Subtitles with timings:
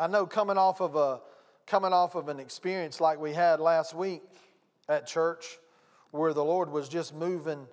[0.00, 1.20] I know coming off of a
[1.66, 4.22] coming off of an experience like we had last week
[4.88, 5.58] at church,
[6.10, 7.66] where the Lord was just moving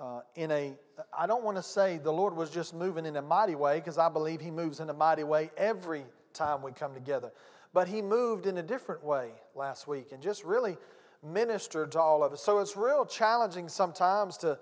[0.00, 0.74] uh, in a
[1.16, 3.96] I don't want to say the Lord was just moving in a mighty way because
[3.96, 6.02] I believe He moves in a mighty way every
[6.34, 7.30] time we come together.
[7.72, 10.76] But He moved in a different way last week and just really
[11.22, 12.42] ministered to all of us.
[12.42, 14.58] So it's real challenging sometimes to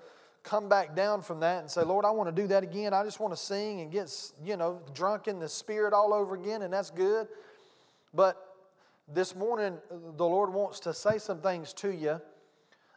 [0.47, 2.95] come back down from that and say, Lord, I want to do that again.
[2.95, 4.11] I just want to sing and get,
[4.45, 7.27] you know, drunk in the spirit all over again, and that's good.
[8.15, 8.41] But
[9.12, 12.20] this morning, the Lord wants to say some things to you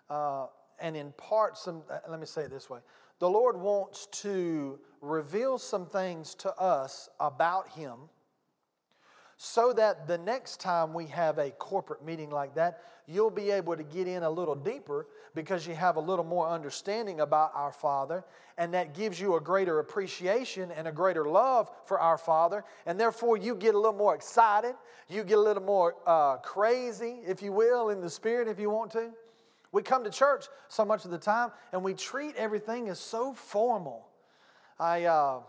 [0.10, 0.46] uh,
[0.80, 2.80] and impart some, uh, let me say it this way.
[3.20, 7.96] The Lord wants to reveal some things to us about Him
[9.42, 13.74] so that the next time we have a corporate meeting like that, you'll be able
[13.74, 17.72] to get in a little deeper because you have a little more understanding about our
[17.72, 18.26] Father,
[18.58, 23.00] and that gives you a greater appreciation and a greater love for our Father, and
[23.00, 24.76] therefore you get a little more excited,
[25.08, 28.70] you get a little more uh, crazy, if you will, in the spirit if you
[28.70, 29.10] want to.
[29.72, 33.32] We come to church so much of the time, and we treat everything as so
[33.32, 34.06] formal.
[34.78, 35.40] I, uh,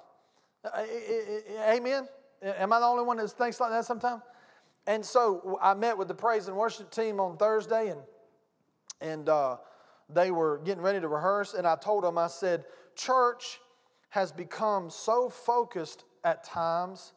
[1.69, 2.07] amen.
[2.43, 4.23] Am I the only one that thinks like that sometimes?
[4.87, 8.01] And so I met with the praise and worship team on Thursday, and
[9.01, 9.57] and uh,
[10.09, 11.55] they were getting ready to rehearse.
[11.55, 13.61] And I told them, I said, church
[14.11, 17.13] has become so focused at times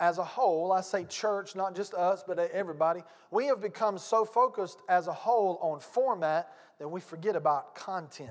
[0.00, 0.72] as a whole.
[0.72, 3.02] I say church, not just us, but everybody.
[3.30, 8.30] We have become so focused as a whole on format that we forget about content.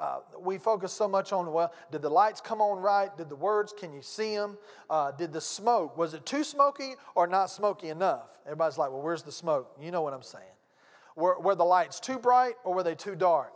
[0.00, 3.14] Uh, we focus so much on, well, did the lights come on right?
[3.18, 4.56] Did the words, can you see them?
[4.88, 8.38] Uh, did the smoke, was it too smoky or not smoky enough?
[8.46, 9.76] Everybody's like, well, where's the smoke?
[9.78, 10.44] You know what I'm saying.
[11.16, 13.52] Were, were the lights too bright or were they too dark?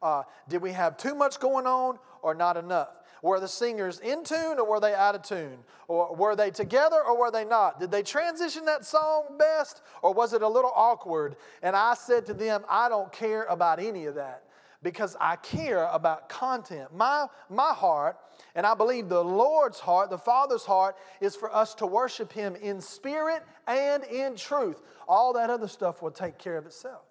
[0.00, 2.88] Uh, did we have too much going on or not enough?
[3.20, 5.58] Were the singers in tune or were they out of tune?
[5.88, 7.80] Or were they together or were they not?
[7.80, 11.36] Did they transition that song best or was it a little awkward?
[11.62, 14.44] And I said to them, I don't care about any of that
[14.82, 16.94] because I care about content.
[16.94, 18.18] My, my heart,
[18.54, 22.56] and I believe the Lord's heart, the Father's heart, is for us to worship Him
[22.56, 24.82] in spirit and in truth.
[25.08, 27.02] All that other stuff will take care of itself.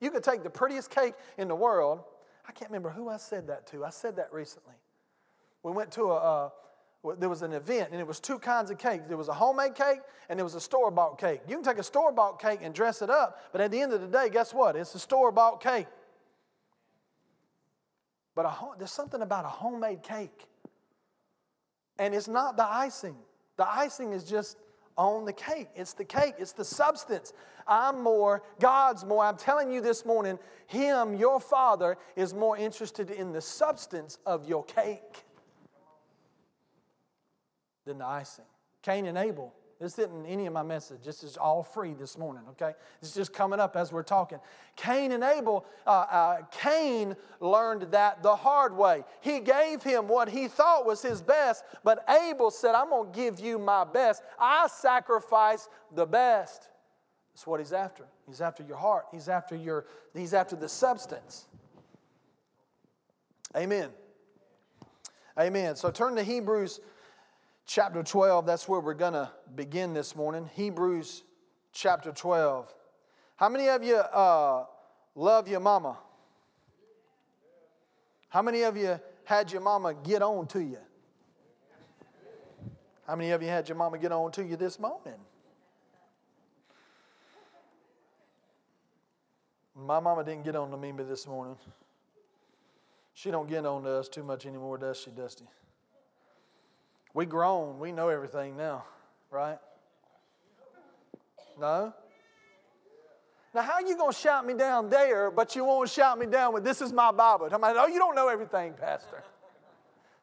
[0.00, 2.00] You could take the prettiest cake in the world.
[2.48, 3.84] I can't remember who I said that to.
[3.84, 4.74] I said that recently.
[5.62, 6.52] We went to a,
[7.18, 9.08] there was an event and it was two kinds of cake.
[9.08, 11.40] There was a homemade cake and there was a store bought cake.
[11.48, 13.92] You can take a store bought cake and dress it up, but at the end
[13.92, 14.76] of the day, guess what?
[14.76, 15.86] It's a store bought cake.
[18.36, 20.46] But there's something about a homemade cake.
[21.98, 23.16] And it's not the icing.
[23.56, 24.58] The icing is just
[24.96, 25.68] on the cake.
[25.74, 27.32] It's the cake, it's the substance.
[27.66, 29.24] I'm more, God's more.
[29.24, 34.46] I'm telling you this morning, Him, your Father, is more interested in the substance of
[34.46, 35.24] your cake
[37.86, 38.44] than the icing.
[38.82, 41.00] Cain and Abel this isn't any of my message.
[41.04, 42.72] This is all free this morning, okay?
[43.02, 44.38] It's just coming up as we're talking.
[44.74, 49.04] Cain and Abel, uh, uh, Cain learned that the hard way.
[49.20, 53.16] He gave him what he thought was his best, but Abel said, I'm going to
[53.16, 54.22] give you my best.
[54.38, 56.68] I sacrifice the best.
[57.34, 58.06] That's what he's after.
[58.26, 61.46] He's after your heart, he's after, your, he's after the substance.
[63.54, 63.90] Amen.
[65.38, 65.76] Amen.
[65.76, 66.80] So turn to Hebrews
[67.66, 70.48] chapter 12, that's where we're going to begin this morning.
[70.54, 71.24] Hebrews
[71.72, 72.72] chapter 12.
[73.36, 74.64] How many of you uh,
[75.14, 75.98] love your mama?
[78.28, 80.78] How many of you had your mama get on to you?
[83.06, 85.14] How many of you had your mama get on to you this morning?
[89.76, 91.56] My mama didn't get on to me this morning.
[93.12, 95.44] She don't get on to us too much anymore, does she, Dusty?
[97.16, 98.84] We grown, we know everything now,
[99.30, 99.56] right?
[101.58, 101.94] No?
[103.54, 106.52] Now, how you going to shout me down there, but you won't shout me down
[106.52, 107.48] with this is my Bible?
[107.50, 109.24] I'm like, oh, you don't know everything, Pastor.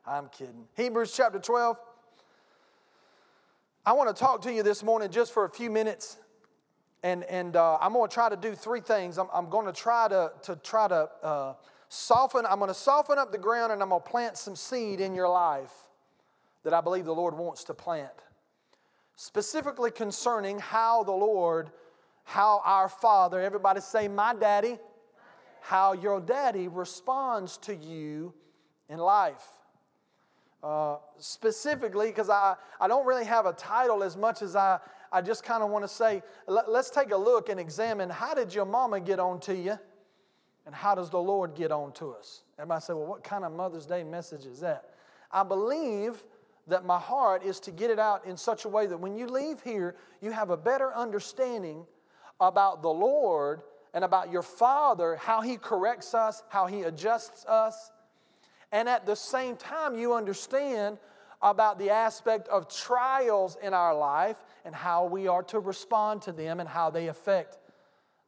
[0.06, 0.68] I'm kidding.
[0.78, 1.78] Hebrews chapter 12.
[3.88, 6.17] I want to talk to you this morning just for a few minutes.
[7.02, 9.17] And, and uh, I'm going to try to do three things.
[9.17, 11.53] I'm, I'm going to try to, to try to uh,
[11.90, 15.00] soften, I'm going to soften up the ground and I'm going to plant some seed
[15.00, 15.72] in your life
[16.64, 18.12] that I believe the Lord wants to plant.
[19.16, 21.72] Specifically concerning how the Lord,
[22.24, 24.80] how our Father, everybody say, My daddy,
[25.62, 28.34] how your daddy responds to you
[28.90, 29.46] in life.
[30.64, 34.80] Uh, specifically, because I, I don't really have a title as much as I,
[35.12, 38.34] I just kind of want to say, let, let's take a look and examine how
[38.34, 39.78] did your mama get on to you?
[40.66, 42.44] And how does the Lord get on to us?
[42.58, 44.92] Everybody say, well, what kind of Mother's Day message is that?
[45.30, 46.24] I believe
[46.68, 49.28] that my heart is to get it out in such a way that when you
[49.28, 51.86] leave here, you have a better understanding
[52.40, 53.62] about the Lord
[53.94, 57.92] and about your Father, how He corrects us, how He adjusts us.
[58.72, 60.98] And at the same time, you understand
[61.42, 66.32] about the aspect of trials in our life and how we are to respond to
[66.32, 67.58] them and how they affect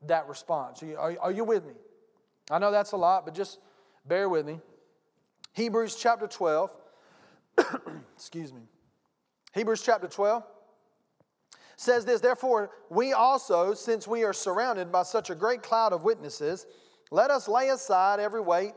[0.04, 0.84] that response.
[0.84, 1.74] Are you, are, you with me?
[2.52, 3.60] I know that's a lot, but just
[4.06, 4.60] bear with me.
[5.54, 6.72] Hebrews chapter 12.
[8.15, 8.62] Excuse me.
[9.53, 10.44] Hebrews chapter 12
[11.75, 16.03] says this Therefore, we also, since we are surrounded by such a great cloud of
[16.03, 16.65] witnesses,
[17.12, 18.73] let us lay aside every weight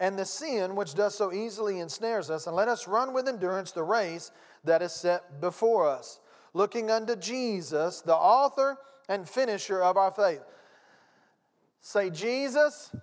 [0.00, 3.72] and the sin which does so easily ensnares us, and let us run with endurance
[3.72, 4.30] the race
[4.64, 6.20] that is set before us,
[6.54, 8.76] looking unto Jesus, the author
[9.08, 10.42] and finisher of our faith.
[11.80, 12.94] Say, Jesus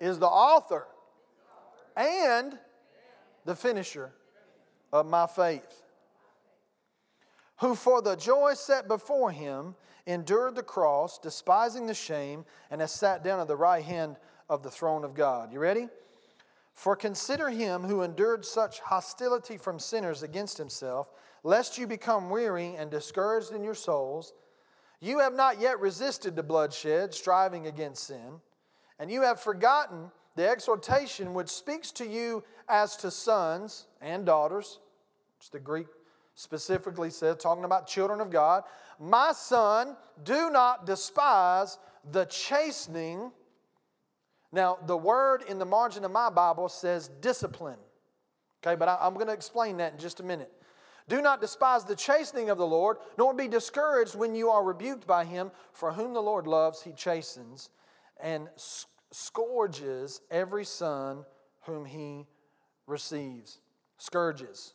[0.00, 0.86] is the author
[1.96, 2.58] and
[3.44, 4.12] the finisher
[4.92, 5.82] of my faith,
[7.60, 9.74] who for the joy set before him
[10.06, 14.16] endured the cross, despising the shame, and has sat down at the right hand
[14.48, 15.52] of the throne of God.
[15.52, 15.88] You ready?
[16.72, 21.10] For consider him who endured such hostility from sinners against himself,
[21.42, 24.34] lest you become weary and discouraged in your souls.
[25.00, 28.40] You have not yet resisted the bloodshed, striving against sin,
[28.98, 34.78] and you have forgotten the exhortation which speaks to you as to sons and daughters,
[35.38, 35.86] which the Greek
[36.34, 38.62] specifically says, talking about children of God.
[39.00, 41.78] My son, do not despise
[42.12, 43.32] the chastening.
[44.52, 47.78] Now, the word in the margin of my Bible says discipline.
[48.62, 50.52] Okay, but I, am going to explain that in just a minute.
[51.08, 55.06] Do not despise the chastening of the Lord, nor be discouraged when you are rebuked
[55.06, 57.70] by him, for whom the Lord loves, he chastens
[58.20, 58.48] and
[59.12, 61.24] scourges every son
[61.62, 62.26] whom he
[62.86, 63.58] receives.
[63.98, 64.74] Scourges.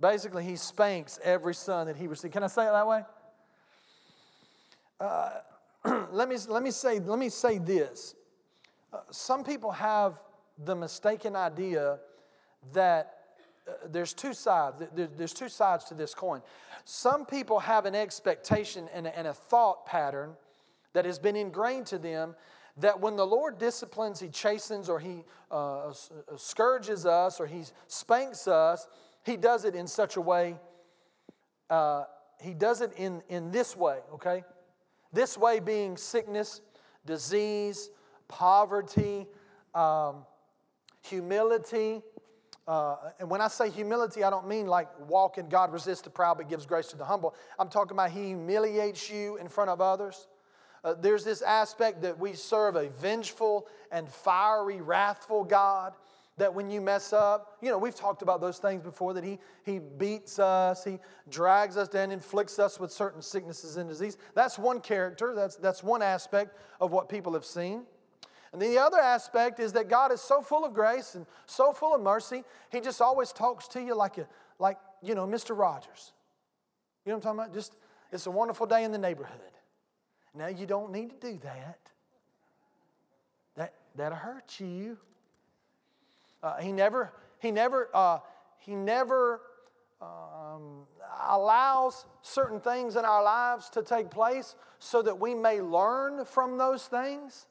[0.00, 2.32] Basically, he spanks every son that he receives.
[2.32, 3.02] Can I say it that way?
[5.00, 5.30] Uh,
[6.12, 8.14] let, me, let, me say, let me say this.
[8.92, 10.20] Uh, some people have
[10.64, 11.98] the mistaken idea
[12.72, 13.14] that
[13.68, 14.82] uh, there's two sides.
[14.94, 16.42] There, there's two sides to this coin.
[16.84, 20.36] Some people have an expectation and a, and a thought pattern
[20.96, 22.34] that has been ingrained to them
[22.78, 25.92] that when the Lord disciplines, He chastens, or He uh, uh,
[26.36, 28.88] scourges us, or He spanks us,
[29.22, 30.56] He does it in such a way,
[31.68, 32.04] uh,
[32.40, 34.42] He does it in, in this way, okay?
[35.12, 36.62] This way being sickness,
[37.04, 37.90] disease,
[38.26, 39.26] poverty,
[39.74, 40.24] um,
[41.02, 42.00] humility,
[42.66, 46.38] uh, and when I say humility, I don't mean like walking, God resists the proud
[46.38, 47.34] but gives grace to the humble.
[47.58, 50.26] I'm talking about He humiliates you in front of others.
[50.86, 55.94] Uh, there's this aspect that we serve a vengeful and fiery, wrathful God.
[56.38, 59.38] That when you mess up, you know, we've talked about those things before that he,
[59.64, 60.98] he beats us, He
[61.28, 64.16] drags us down, inflicts us with certain sicknesses and disease.
[64.34, 67.84] That's one character, that's, that's one aspect of what people have seen.
[68.52, 71.72] And then the other aspect is that God is so full of grace and so
[71.72, 74.28] full of mercy, He just always talks to you like, a,
[74.58, 75.58] like you know, Mr.
[75.58, 76.12] Rogers.
[77.06, 77.54] You know what I'm talking about?
[77.54, 77.76] Just,
[78.12, 79.55] it's a wonderful day in the neighborhood.
[80.36, 81.78] Now, you don't need to do that.
[83.56, 84.98] That, that'll hurt you.
[86.42, 88.18] Uh, he never, he never, uh,
[88.58, 89.40] he never
[90.02, 90.86] um,
[91.26, 96.58] allows certain things in our lives to take place so that we may learn from
[96.58, 97.46] those things.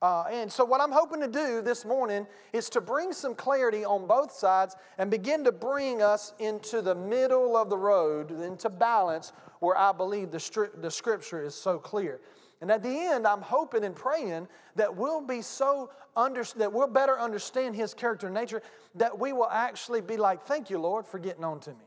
[0.00, 3.84] Uh, and so, what I'm hoping to do this morning is to bring some clarity
[3.84, 8.68] on both sides and begin to bring us into the middle of the road, into
[8.68, 12.20] balance, where I believe the, stri- the scripture is so clear.
[12.60, 16.86] And at the end, I'm hoping and praying that we'll be so under, that we'll
[16.86, 18.62] better understand His character and nature
[18.94, 21.86] that we will actually be like, "Thank you, Lord, for getting on to me,"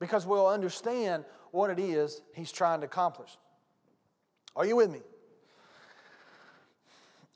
[0.00, 3.38] because we'll understand what it is He's trying to accomplish.
[4.56, 5.02] Are you with me?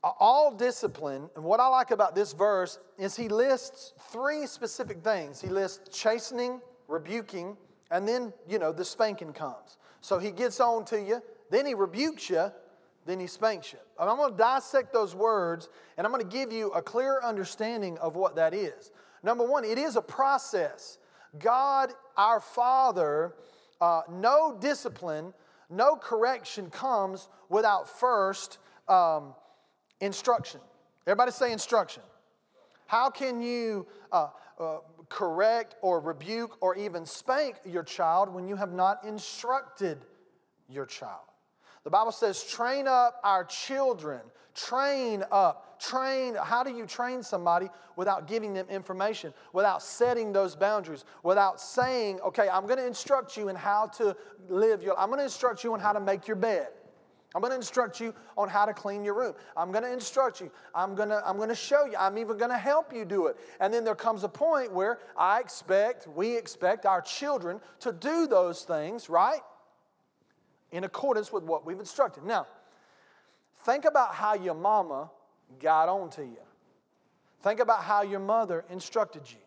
[0.02, 5.40] All discipline, and what I like about this verse is he lists three specific things.
[5.40, 7.56] He lists chastening, rebuking,
[7.90, 9.78] and then, you know, the spanking comes.
[10.00, 12.50] So he gets on to you, then he rebukes you,
[13.04, 13.78] then he spanks you.
[13.98, 17.98] I'm going to dissect those words, and I'm going to give you a clear understanding
[17.98, 18.92] of what that is.
[19.22, 20.98] Number one, it is a process.
[21.38, 23.34] God, our Father,
[23.80, 25.34] uh, no discipline,
[25.68, 28.58] no correction comes without first.
[28.88, 29.34] Um,
[30.00, 30.60] Instruction.
[31.06, 32.02] Everybody say instruction.
[32.86, 34.28] How can you uh,
[34.58, 34.78] uh,
[35.08, 39.98] correct or rebuke or even spank your child when you have not instructed
[40.68, 41.20] your child?
[41.84, 44.20] The Bible says, train up our children,
[44.54, 50.54] train up, train, how do you train somebody without giving them information, without setting those
[50.54, 54.14] boundaries, without saying, okay, I'm going to instruct you in how to
[54.48, 56.68] live your I'm going to instruct you on how to make your bed.
[57.34, 59.34] I'm going to instruct you on how to clean your room.
[59.56, 60.50] I'm going to instruct you.
[60.74, 61.94] I'm going to, I'm going to show you.
[61.96, 63.36] I'm even going to help you do it.
[63.60, 68.26] And then there comes a point where I expect, we expect our children to do
[68.26, 69.40] those things, right?
[70.72, 72.24] In accordance with what we've instructed.
[72.24, 72.48] Now,
[73.64, 75.10] think about how your mama
[75.60, 76.38] got on to you.
[77.42, 79.38] Think about how your mother instructed you.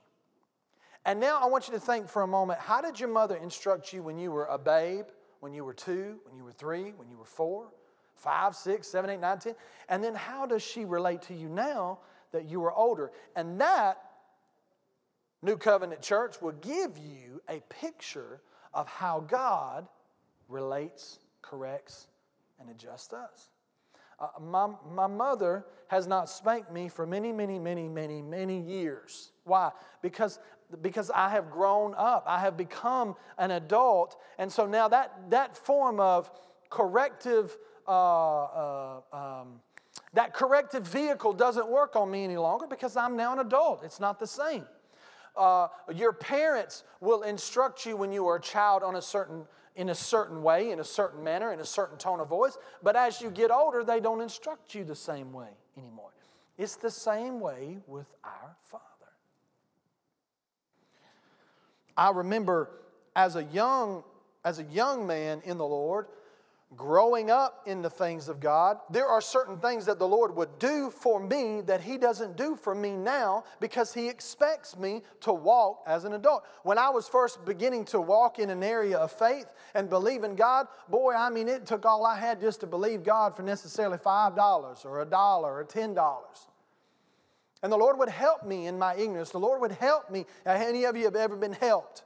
[1.05, 3.91] And now I want you to think for a moment how did your mother instruct
[3.91, 5.05] you when you were a babe?
[5.43, 7.67] When you were two, when you were three, when you were four,
[8.15, 9.55] five, six, seven, eight, nine, ten?
[9.89, 11.99] And then how does she relate to you now
[12.31, 13.11] that you are older?
[13.35, 13.97] And that
[15.41, 18.39] New Covenant Church will give you a picture
[18.73, 19.85] of how God
[20.47, 22.07] relates, corrects,
[22.57, 23.49] and adjusts us.
[24.21, 29.33] Uh, my, my mother has not spanked me for many, many, many, many, many years.
[29.43, 29.71] Why?
[30.01, 30.39] Because
[30.81, 32.23] because I have grown up.
[32.27, 34.17] I have become an adult.
[34.37, 36.31] And so now that, that form of
[36.69, 37.55] corrective,
[37.87, 39.61] uh, uh, um,
[40.13, 43.83] that corrective vehicle doesn't work on me any longer because I'm now an adult.
[43.83, 44.65] It's not the same.
[45.35, 49.89] Uh, your parents will instruct you when you are a child on a certain in
[49.89, 53.21] a certain way, in a certain manner, in a certain tone of voice, but as
[53.21, 56.11] you get older, they don't instruct you the same way anymore.
[56.57, 58.83] It's the same way with our Father.
[61.97, 62.69] I remember
[63.15, 64.03] as a young
[64.45, 66.07] as a young man in the Lord,
[66.75, 70.59] growing up in the things of God, there are certain things that the Lord would
[70.59, 75.31] do for me that He doesn't do for me now because He expects me to
[75.31, 76.45] walk as an adult.
[76.63, 80.35] When I was first beginning to walk in an area of faith and believe in
[80.35, 83.97] God, boy, I mean, it took all I had just to believe God for necessarily
[83.97, 85.95] $5 or a dollar or $10.
[87.63, 89.31] And the Lord would help me in my ignorance.
[89.31, 90.25] The Lord would help me.
[90.45, 92.03] Any of you have ever been helped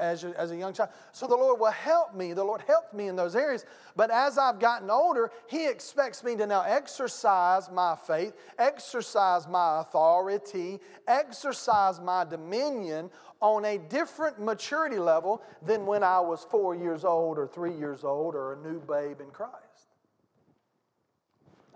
[0.00, 0.90] as a, as a young child?
[1.12, 2.32] So the Lord will help me.
[2.32, 3.64] The Lord helped me in those areas.
[3.94, 9.80] But as I've gotten older, He expects me to now exercise my faith, exercise my
[9.80, 17.04] authority, exercise my dominion on a different maturity level than when I was four years
[17.04, 19.54] old or three years old or a new babe in Christ.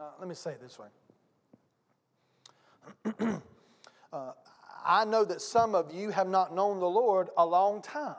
[0.00, 0.88] Uh, let me say it this way.
[4.12, 4.32] Uh,
[4.84, 8.16] I know that some of you have not known the Lord a long time.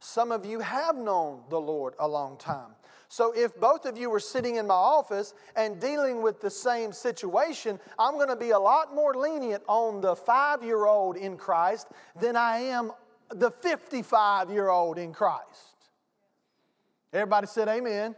[0.00, 2.74] Some of you have known the Lord a long time.
[3.08, 6.92] So, if both of you were sitting in my office and dealing with the same
[6.92, 11.36] situation, I'm going to be a lot more lenient on the five year old in
[11.36, 12.90] Christ than I am
[13.28, 15.76] the 55 year old in Christ.
[17.12, 18.16] Everybody said amen.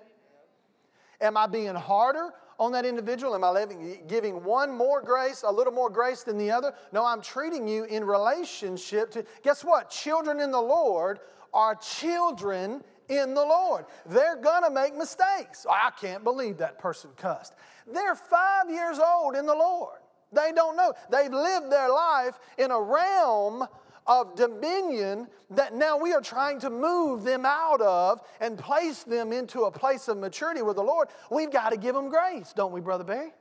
[1.20, 3.34] Am I being harder on that individual?
[3.34, 6.74] Am I living, giving one more grace, a little more grace than the other?
[6.92, 9.90] No, I'm treating you in relationship to, guess what?
[9.90, 11.20] Children in the Lord
[11.52, 13.86] are children in the Lord.
[14.06, 15.66] They're gonna make mistakes.
[15.68, 17.54] I can't believe that person cussed.
[17.86, 19.98] They're five years old in the Lord.
[20.32, 20.92] They don't know.
[21.10, 23.66] They've lived their life in a realm
[24.06, 29.32] of dominion that now we are trying to move them out of and place them
[29.32, 32.72] into a place of maturity with the Lord, we've got to give them grace, don't
[32.72, 33.32] we, Brother Barry?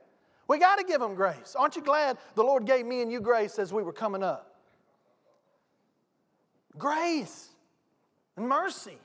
[0.48, 1.54] We got to give them grace.
[1.58, 4.54] Aren't you glad the Lord gave me and you grace as we were coming up?
[6.76, 7.48] Grace
[8.36, 8.98] and mercy.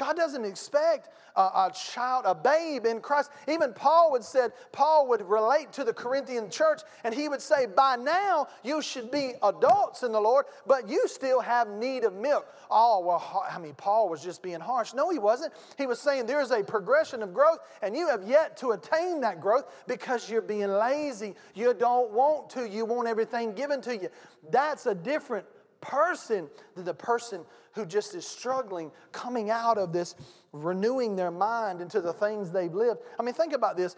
[0.00, 3.30] God doesn't expect a, a, child, a babe in Christ.
[3.46, 7.66] Even Paul would said, Paul would relate to the Corinthian church, and he would say,
[7.66, 12.14] By now you should be adults in the Lord, but you still have need of
[12.14, 12.46] milk.
[12.70, 14.94] Oh, well, I mean, Paul was just being harsh.
[14.94, 15.52] No, he wasn't.
[15.76, 19.20] He was saying there is a progression of growth, and you have yet to attain
[19.20, 21.34] that growth because you're being lazy.
[21.54, 24.08] You don't want to, you want everything given to you.
[24.50, 25.44] That's a different
[25.82, 27.42] person than the person
[27.72, 30.14] who just is struggling coming out of this
[30.52, 33.00] renewing their mind into the things they've lived.
[33.18, 33.94] I mean, think about this.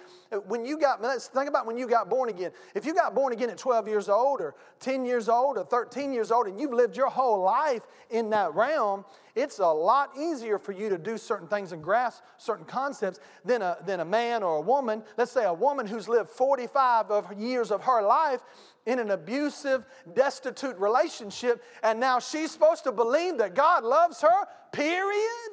[0.46, 2.50] When you got, let's think about when you got born again.
[2.74, 6.12] If you got born again at 12 years old or 10 years old or 13
[6.12, 10.58] years old and you've lived your whole life in that realm, it's a lot easier
[10.58, 14.42] for you to do certain things and grasp certain concepts than a, than a man
[14.42, 15.02] or a woman.
[15.16, 18.42] Let's say a woman who's lived 45 of years of her life
[18.86, 19.84] in an abusive,
[20.14, 25.50] destitute relationship, and now she's supposed to believe that God loves her, period.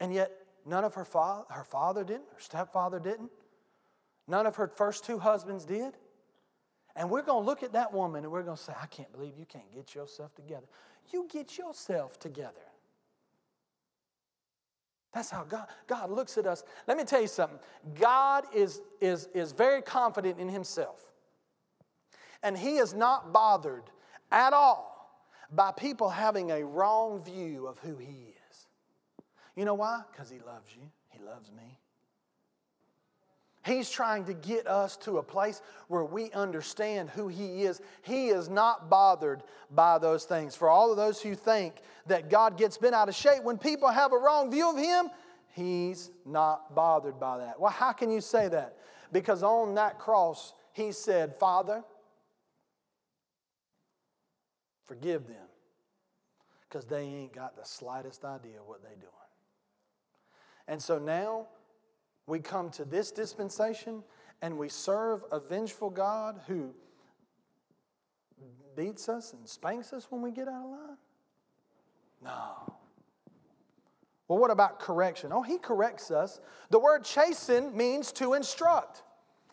[0.00, 0.32] And yet,
[0.66, 3.30] none of her, fa- her father didn't, her stepfather didn't,
[4.28, 5.96] none of her first two husbands did.
[6.94, 9.10] And we're going to look at that woman and we're going to say, I can't
[9.12, 10.66] believe you can't get yourself together.
[11.12, 12.71] You get yourself together.
[15.12, 16.64] That's how God, God looks at us.
[16.86, 17.58] Let me tell you something.
[17.98, 21.12] God is, is, is very confident in himself.
[22.42, 23.84] And he is not bothered
[24.30, 24.92] at all
[25.50, 28.66] by people having a wrong view of who he is.
[29.54, 30.02] You know why?
[30.10, 31.78] Because he loves you, he loves me.
[33.64, 37.80] He's trying to get us to a place where we understand who He is.
[38.02, 40.56] He is not bothered by those things.
[40.56, 41.76] For all of those who think
[42.06, 45.10] that God gets bent out of shape when people have a wrong view of Him,
[45.54, 47.60] He's not bothered by that.
[47.60, 48.78] Well, how can you say that?
[49.12, 51.84] Because on that cross, He said, Father,
[54.86, 55.46] forgive them,
[56.68, 59.10] because they ain't got the slightest idea what they're doing.
[60.66, 61.46] And so now,
[62.26, 64.02] we come to this dispensation
[64.40, 66.74] and we serve a vengeful God who
[68.76, 70.96] beats us and spanks us when we get out of line?
[72.24, 72.74] No.
[74.28, 75.32] Well, what about correction?
[75.32, 76.40] Oh, he corrects us.
[76.70, 79.02] The word chasten means to instruct.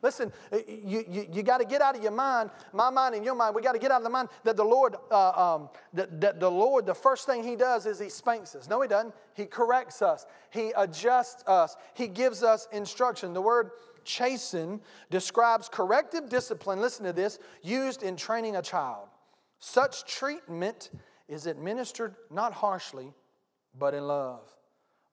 [0.01, 0.31] Listen,
[0.67, 3.53] you, you, you got to get out of your mind, my mind and your mind,
[3.53, 6.39] we got to get out of the mind that the Lord, uh, um, that, that
[6.39, 8.69] the Lord, the first thing He does is He spanks us.
[8.69, 9.13] No, He doesn't.
[9.33, 13.33] He corrects us, He adjusts us, He gives us instruction.
[13.33, 13.71] The word
[14.05, 14.79] chasten
[15.09, 19.07] describes corrective discipline, listen to this, used in training a child.
[19.59, 20.91] Such treatment
[21.27, 23.13] is administered not harshly,
[23.77, 24.49] but in love,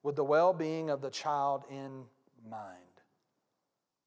[0.03, 2.05] with the well being of the child in
[2.49, 2.96] mind.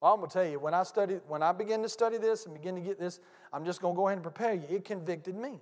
[0.02, 2.54] Well, I'm to tell you, when I studied, when I began to study this and
[2.54, 3.20] begin to get this,
[3.52, 4.64] I'm just to go ahead and prepare you.
[4.70, 5.60] It convicted me.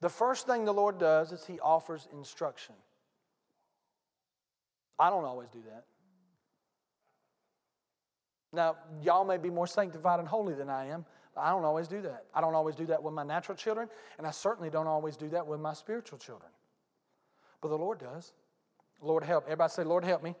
[0.00, 2.74] The first thing the Lord does is He offers instruction.
[4.98, 5.84] I don't always do that.
[8.52, 11.04] Now, y'all may be more sanctified and holy than I am,
[11.36, 12.26] I don't always do that.
[12.34, 15.28] I don't always do that with my natural children, and I certainly don't always do
[15.30, 16.50] that with my spiritual children.
[17.60, 18.32] But the Lord does.
[19.00, 19.44] Lord help.
[19.46, 20.34] Everybody say, Lord help me.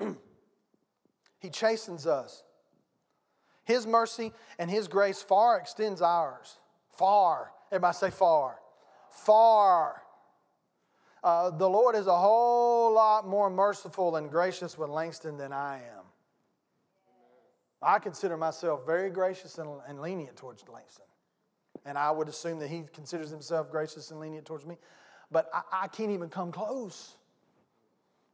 [1.38, 2.44] he chastens us.
[3.64, 6.58] His mercy and His grace far extends ours.
[6.90, 7.50] Far.
[7.72, 8.58] Everybody say far.
[9.10, 10.02] Far.
[11.22, 15.76] Uh, the Lord is a whole lot more merciful and gracious with Langston than I
[15.76, 16.04] am.
[17.80, 21.06] I consider myself very gracious and, and lenient towards Langston.
[21.86, 24.76] And I would assume that he considers himself gracious and lenient towards me.
[25.30, 27.16] But I, I can't even come close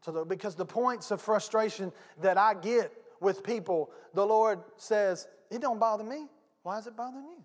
[0.02, 5.28] to the, because the points of frustration that I get with people, the Lord says,
[5.50, 6.26] it don't bother me.
[6.62, 7.44] Why is it bothering you?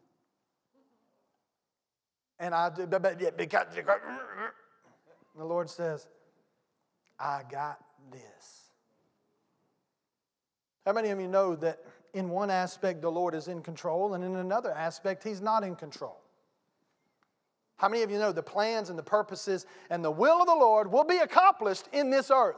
[2.39, 3.65] And I do, because
[5.37, 6.07] the Lord says,
[7.19, 7.79] I got
[8.11, 8.69] this.
[10.85, 11.79] How many of you know that
[12.13, 15.75] in one aspect the Lord is in control, and in another aspect, He's not in
[15.75, 16.21] control?
[17.77, 20.55] How many of you know the plans and the purposes and the will of the
[20.55, 22.55] Lord will be accomplished in this earth?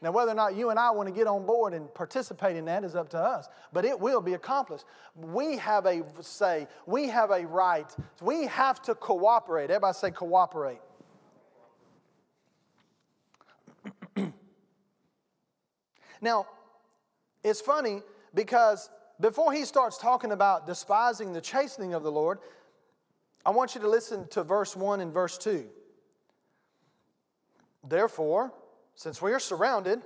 [0.00, 2.66] Now, whether or not you and I want to get on board and participate in
[2.66, 4.84] that is up to us, but it will be accomplished.
[5.16, 9.70] We have a say, we have a right, we have to cooperate.
[9.70, 10.78] Everybody say cooperate.
[16.20, 16.46] now,
[17.42, 18.02] it's funny
[18.34, 22.38] because before he starts talking about despising the chastening of the Lord,
[23.44, 25.66] I want you to listen to verse 1 and verse 2.
[27.88, 28.52] Therefore,
[28.94, 30.02] since we are surrounded,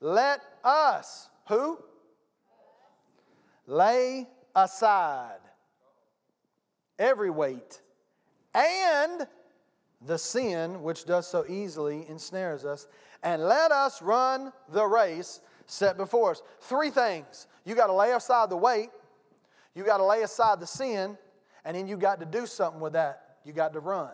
[0.00, 1.78] let us, who?
[3.66, 5.40] Lay aside
[6.98, 7.80] every weight
[8.54, 9.26] and
[10.06, 12.86] the sin which does so easily ensnares us,
[13.22, 16.42] and let us run the race set before us.
[16.60, 17.46] Three things.
[17.64, 18.90] You got to lay aside the weight,
[19.74, 21.18] you got to lay aside the sin,
[21.64, 23.36] and then you got to do something with that.
[23.44, 24.10] You got to run.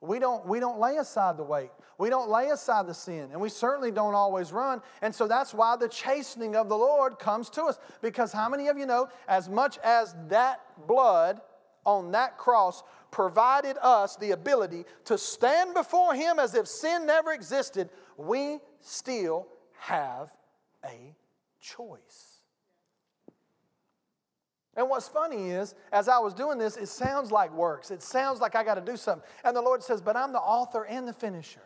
[0.00, 1.70] We don't, we don't lay aside the weight.
[1.98, 3.30] We don't lay aside the sin.
[3.32, 4.82] And we certainly don't always run.
[5.00, 7.78] And so that's why the chastening of the Lord comes to us.
[8.02, 11.40] Because how many of you know, as much as that blood
[11.84, 17.32] on that cross provided us the ability to stand before Him as if sin never
[17.32, 20.30] existed, we still have
[20.84, 21.14] a
[21.60, 22.35] choice.
[24.76, 27.90] And what's funny is, as I was doing this, it sounds like works.
[27.90, 29.26] It sounds like I got to do something.
[29.42, 31.62] And the Lord says, But I'm the author and the finisher.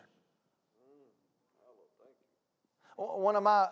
[2.95, 3.67] One of, my,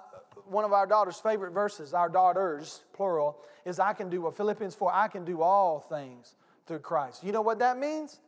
[0.46, 4.76] one of our daughter's favorite verses, our daughters, plural, is I can do what Philippians
[4.76, 7.24] 4, I can do all things through Christ.
[7.24, 8.20] You know what that means?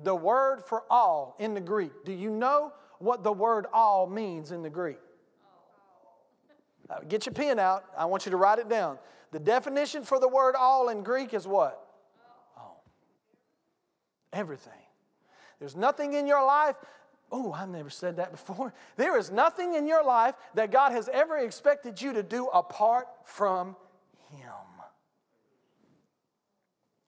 [0.00, 1.92] The word for all in the Greek.
[2.04, 4.98] Do you know what the word all means in the Greek?
[6.88, 7.84] Uh, get your pen out.
[7.96, 8.98] I want you to write it down.
[9.32, 11.80] The definition for the word all in Greek is what?
[12.56, 12.84] All.
[14.32, 14.72] Everything.
[15.58, 16.76] There's nothing in your life.
[17.32, 18.74] Oh, I've never said that before.
[18.96, 23.06] There is nothing in your life that God has ever expected you to do apart
[23.24, 23.76] from
[24.32, 24.50] Him.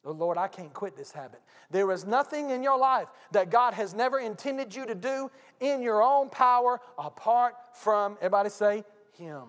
[0.05, 1.41] Oh, Lord, I can't quit this habit.
[1.71, 5.31] There is nothing in your life that God has never intended you to do
[5.61, 9.45] in your own power apart from, everybody say, Him.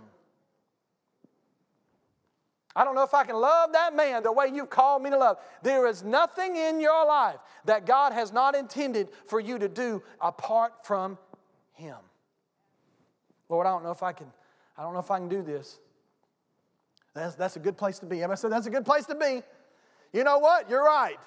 [2.75, 5.17] I don't know if I can love that man the way you've called me to
[5.17, 5.37] love.
[5.61, 10.01] There is nothing in your life that God has not intended for you to do
[10.19, 11.17] apart from
[11.73, 11.97] Him.
[13.49, 14.27] Lord, I don't know if I can,
[14.77, 15.79] I don't know if I can do this.
[17.13, 18.23] That's, that's a good place to be.
[18.23, 19.43] I said that's a good place to be.
[20.11, 20.69] You know what?
[20.69, 21.17] You're right.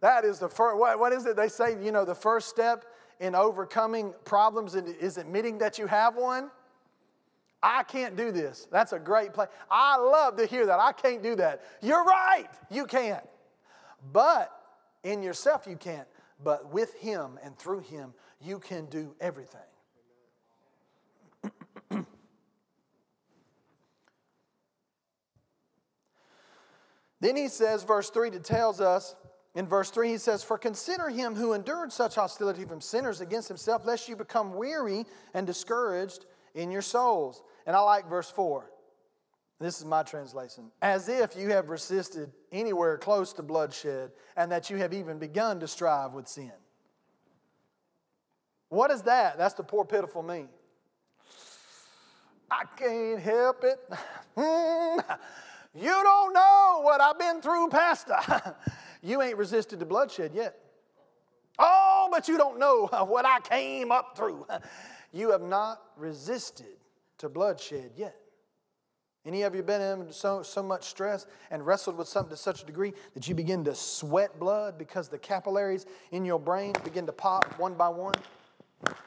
[0.00, 1.36] That is the first, what, what is it?
[1.36, 2.86] They say, you know, the first step
[3.20, 6.50] in overcoming problems is admitting that you have one.
[7.62, 8.68] I can't do this.
[8.70, 9.48] That's a great place.
[9.70, 10.78] I love to hear that.
[10.78, 11.62] I can't do that.
[11.80, 12.46] You're right.
[12.70, 13.24] You can't.
[14.12, 14.52] But
[15.02, 16.06] in yourself, you can't.
[16.42, 19.60] But with Him and through Him, you can do everything.
[27.20, 29.16] then he says, verse 3 to tells us,
[29.54, 33.48] in verse 3, he says, For consider him who endured such hostility from sinners against
[33.48, 37.42] himself, lest you become weary and discouraged in your souls.
[37.66, 38.70] And I like verse 4.
[39.58, 40.70] This is my translation.
[40.82, 45.60] As if you have resisted anywhere close to bloodshed and that you have even begun
[45.60, 46.52] to strive with sin.
[48.68, 49.38] What is that?
[49.38, 50.46] That's the poor, pitiful me.
[52.50, 53.78] I can't help it.
[54.38, 55.00] Hmm.
[55.74, 58.18] you don't know what I've been through, Pastor.
[59.02, 60.58] you ain't resisted the bloodshed yet.
[61.58, 64.46] Oh, but you don't know what I came up through.
[65.12, 66.76] You have not resisted
[67.18, 68.16] to bloodshed yet.
[69.24, 72.62] Any of you been in so, so much stress and wrestled with something to such
[72.62, 77.06] a degree that you begin to sweat blood because the capillaries in your brain begin
[77.06, 78.14] to pop one by one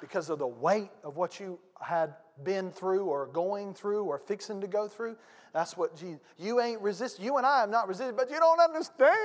[0.02, 4.60] because of the weight of what you had been through or going through or fixing
[4.60, 5.16] to go through?
[5.54, 7.20] That's what Jesus, you ain't resist.
[7.20, 9.16] You and I have not resisted, but you don't understand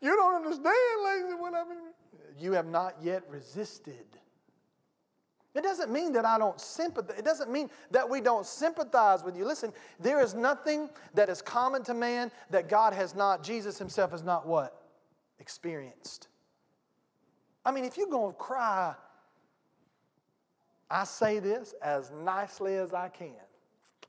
[0.00, 1.92] you don't understand, ladies, what I mean.
[2.38, 4.06] You have not yet resisted
[5.54, 7.18] it doesn't mean that I don't sympathize.
[7.18, 9.44] It doesn't mean that we don't sympathize with you.
[9.44, 14.12] Listen, there is nothing that is common to man that God has not, Jesus himself
[14.12, 14.82] has not what?
[15.38, 16.28] Experienced.
[17.66, 18.94] I mean, if you're going to cry,
[20.90, 23.34] I say this as nicely as I can.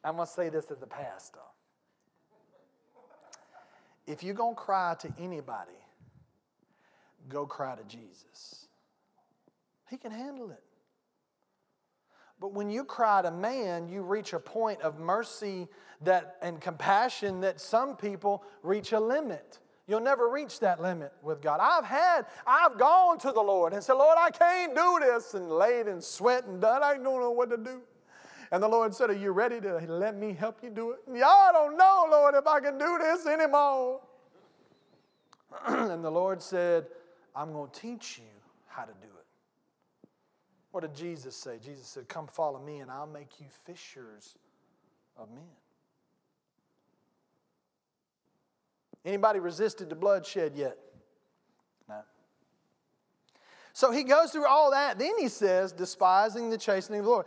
[0.04, 1.40] I'm going to say this as a pastor.
[4.08, 5.72] If you're going to cry to anybody,
[7.30, 8.68] go cry to Jesus.
[9.90, 10.64] He can handle it.
[12.40, 15.68] But when you cry to man, you reach a point of mercy
[16.02, 19.60] that, and compassion that some people reach a limit.
[19.88, 21.60] You'll never reach that limit with God.
[21.62, 25.50] I've had, I've gone to the Lord and said, Lord, I can't do this, and
[25.52, 26.84] laid in sweat and done.
[26.84, 27.82] I don't know what to do.
[28.52, 31.00] And the Lord said, Are you ready to let me help you do it?
[31.08, 34.00] Y'all don't know, Lord, if I can do this anymore.
[35.68, 36.86] and the Lord said,
[37.36, 38.30] I'm going to teach you
[38.68, 39.13] how to do it.
[40.74, 41.60] What did Jesus say?
[41.64, 44.34] Jesus said, Come follow me, and I'll make you fishers
[45.16, 45.44] of men.
[49.06, 50.76] Anybody resisted the bloodshed yet?
[51.88, 52.00] No.
[53.74, 54.98] So he goes through all that.
[54.98, 57.26] Then he says, despising the chastening of the Lord.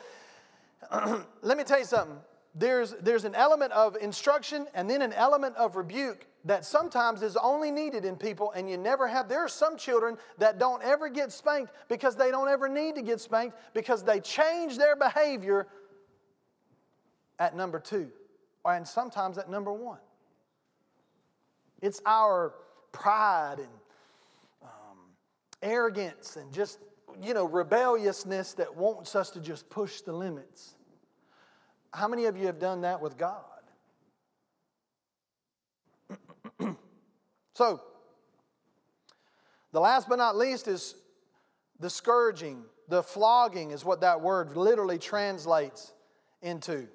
[1.43, 2.19] Let me tell you something.
[2.53, 7.37] There's, there's an element of instruction and then an element of rebuke that sometimes is
[7.37, 9.29] only needed in people and you never have.
[9.29, 13.03] There are some children that don't ever get spanked because they don't ever need to
[13.03, 15.67] get spanked because they change their behavior
[17.39, 18.11] at number two,
[18.65, 19.99] and sometimes at number one.
[21.83, 22.55] It's our
[22.93, 23.69] pride and
[24.63, 24.99] um,
[25.63, 26.79] arrogance and just,
[27.23, 30.77] you know, rebelliousness that wants us to just push the limits.
[31.93, 33.56] How many of you have done that with God?
[37.57, 37.81] So,
[39.73, 40.95] the last but not least is
[41.81, 45.95] the scourging, the flogging is what that word literally translates
[46.42, 46.87] into.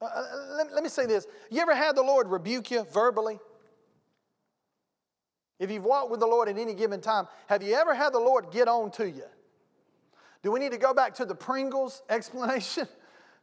[0.00, 0.24] Uh, uh,
[0.56, 1.26] let, let me say this.
[1.50, 3.40] You ever had the Lord rebuke you verbally?
[5.58, 8.20] If you've walked with the Lord at any given time, have you ever had the
[8.20, 9.24] Lord get on to you?
[10.44, 12.86] Do we need to go back to the Pringles explanation?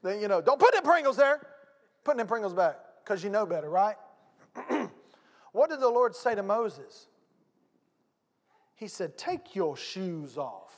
[0.04, 1.46] that, you know, don't put the Pringles there.
[2.06, 3.98] Put them Pringles back because you know better, right?
[5.52, 7.08] What did the Lord say to Moses?
[8.76, 10.74] He said, Take your shoes off,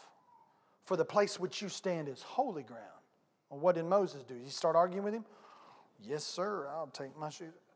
[0.86, 2.82] for the place which you stand is holy ground.
[3.50, 4.34] Well, what did Moses do?
[4.34, 5.26] Did he start arguing with him?
[6.02, 7.54] Yes, sir, I'll take my shoes.
[7.54, 7.72] Off.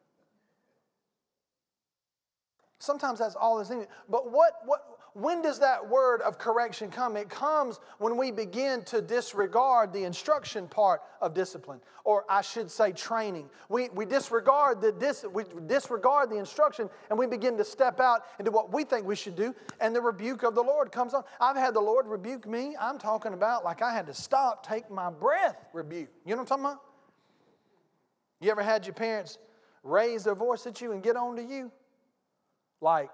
[2.79, 3.87] Sometimes that's all that's needed.
[4.09, 7.15] But what, what, when does that word of correction come?
[7.15, 12.69] It comes when we begin to disregard the instruction part of discipline, or I should
[12.69, 13.49] say training.
[13.69, 18.25] We, we, disregard the dis, we disregard the instruction and we begin to step out
[18.39, 21.23] into what we think we should do, and the rebuke of the Lord comes on.
[21.39, 22.75] I've had the Lord rebuke me.
[22.77, 26.09] I'm talking about like I had to stop, take my breath, rebuke.
[26.25, 26.81] You know what I'm talking about?
[28.41, 29.37] You ever had your parents
[29.81, 31.71] raise their voice at you and get on to you?
[32.81, 33.11] Like,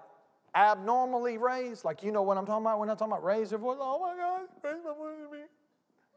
[0.54, 3.60] abnormally raised, like you know what I'm talking about when I'm talking about raise your
[3.60, 5.44] voice, oh my God, raise my voice to me.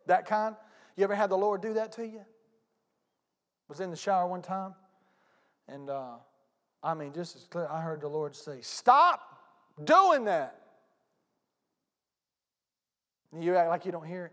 [0.07, 0.55] That kind.
[0.95, 2.21] You ever had the Lord do that to you?
[3.67, 4.75] Was in the shower one time,
[5.67, 6.13] and uh,
[6.85, 9.39] I mean, just as clear, I heard the Lord say, Stop
[9.83, 10.61] doing that.
[13.33, 14.31] And you act like you don't hear it.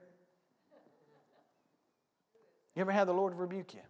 [2.77, 3.81] You ever had the Lord rebuke you?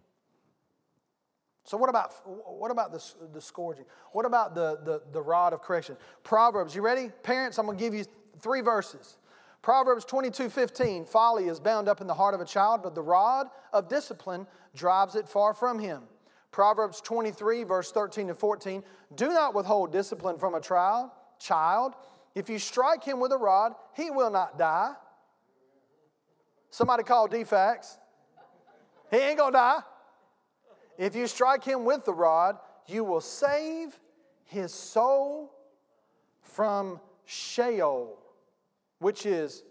[1.72, 3.86] So what about what about the, the scourging?
[4.10, 5.96] What about the, the, the rod of correction?
[6.22, 7.08] Proverbs, you ready?
[7.22, 8.04] Parents, I'm gonna give you
[8.40, 9.16] three verses.
[9.62, 13.00] Proverbs 22, 15, folly is bound up in the heart of a child, but the
[13.00, 16.02] rod of discipline drives it far from him.
[16.50, 18.82] Proverbs 23, verse 13 to 14,
[19.14, 21.08] do not withhold discipline from a child.
[21.38, 21.94] Child,
[22.34, 24.92] if you strike him with a rod, he will not die.
[26.68, 27.96] Somebody call DFACS.
[29.10, 29.80] He ain't gonna die.
[30.98, 33.98] If you strike him with the rod, you will save
[34.44, 35.52] his soul
[36.42, 38.18] from Sheol,
[38.98, 39.62] which is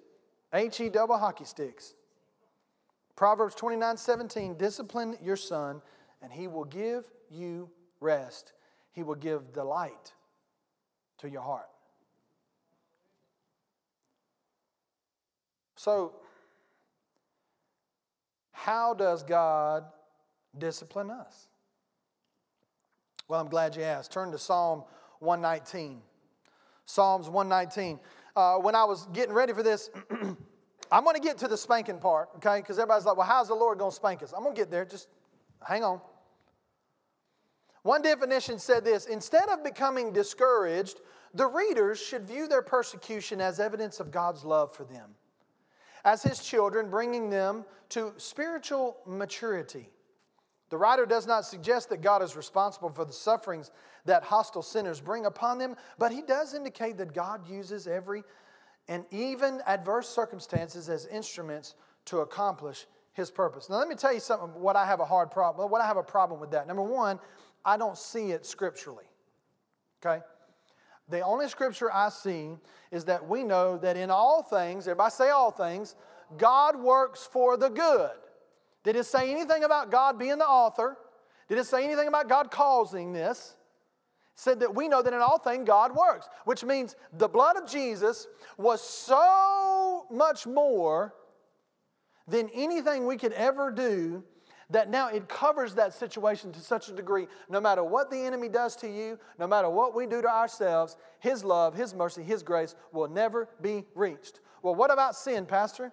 [0.54, 1.94] H E double hockey sticks.
[3.16, 5.82] Proverbs 29 17, discipline your son,
[6.22, 8.54] and he will give you rest.
[8.92, 10.14] He will give delight
[11.20, 11.70] to your heart.
[15.76, 16.14] So,
[18.52, 19.86] how does God
[20.58, 21.48] discipline us?
[23.28, 24.12] Well, I'm glad you asked.
[24.12, 24.84] Turn to Psalm
[25.20, 26.02] 119.
[26.86, 28.00] Psalms 119.
[28.36, 29.90] Uh, when I was getting ready for this,
[30.92, 32.58] I'm going to get to the spanking part, okay?
[32.58, 34.34] Because everybody's like, well, how's the Lord going to spank us?
[34.34, 34.84] I'm going to get there.
[34.84, 35.08] Just
[35.66, 36.02] hang on.
[37.84, 41.00] One definition said this instead of becoming discouraged,
[41.34, 45.16] the readers should view their persecution as evidence of God's love for them,
[46.04, 49.90] as His children, bringing them to spiritual maturity.
[50.72, 53.72] The writer does not suggest that God is responsible for the sufferings
[54.06, 58.24] that hostile sinners bring upon them, but he does indicate that God uses every
[58.88, 63.70] and even adverse circumstances as instruments to accomplish his purpose.
[63.70, 65.98] Now, let me tell you something what I have a hard problem, what I have
[65.98, 66.68] a problem with that.
[66.68, 67.20] Number one,
[67.66, 69.06] I don't see it scripturally.
[70.04, 70.24] Okay?
[71.10, 72.56] The only scripture I see
[72.92, 75.96] is that we know that in all things, everybody say all things,
[76.38, 78.12] God works for the good
[78.84, 80.98] did it say anything about God being the author?
[81.48, 83.56] Did it say anything about God causing this?
[84.34, 87.58] It said that we know that in all things God works, which means the blood
[87.58, 91.14] of Jesus was so much more
[92.28, 94.24] than anything we could ever do
[94.72, 98.48] that now it covers that situation to such a degree no matter what the enemy
[98.48, 102.42] does to you, no matter what we do to ourselves, His love, His mercy, His
[102.42, 104.40] grace will never be reached.
[104.64, 105.92] Well, what about sin, Pastor?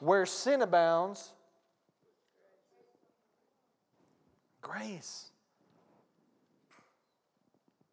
[0.00, 1.32] Where sin abounds,
[4.62, 5.30] Grace.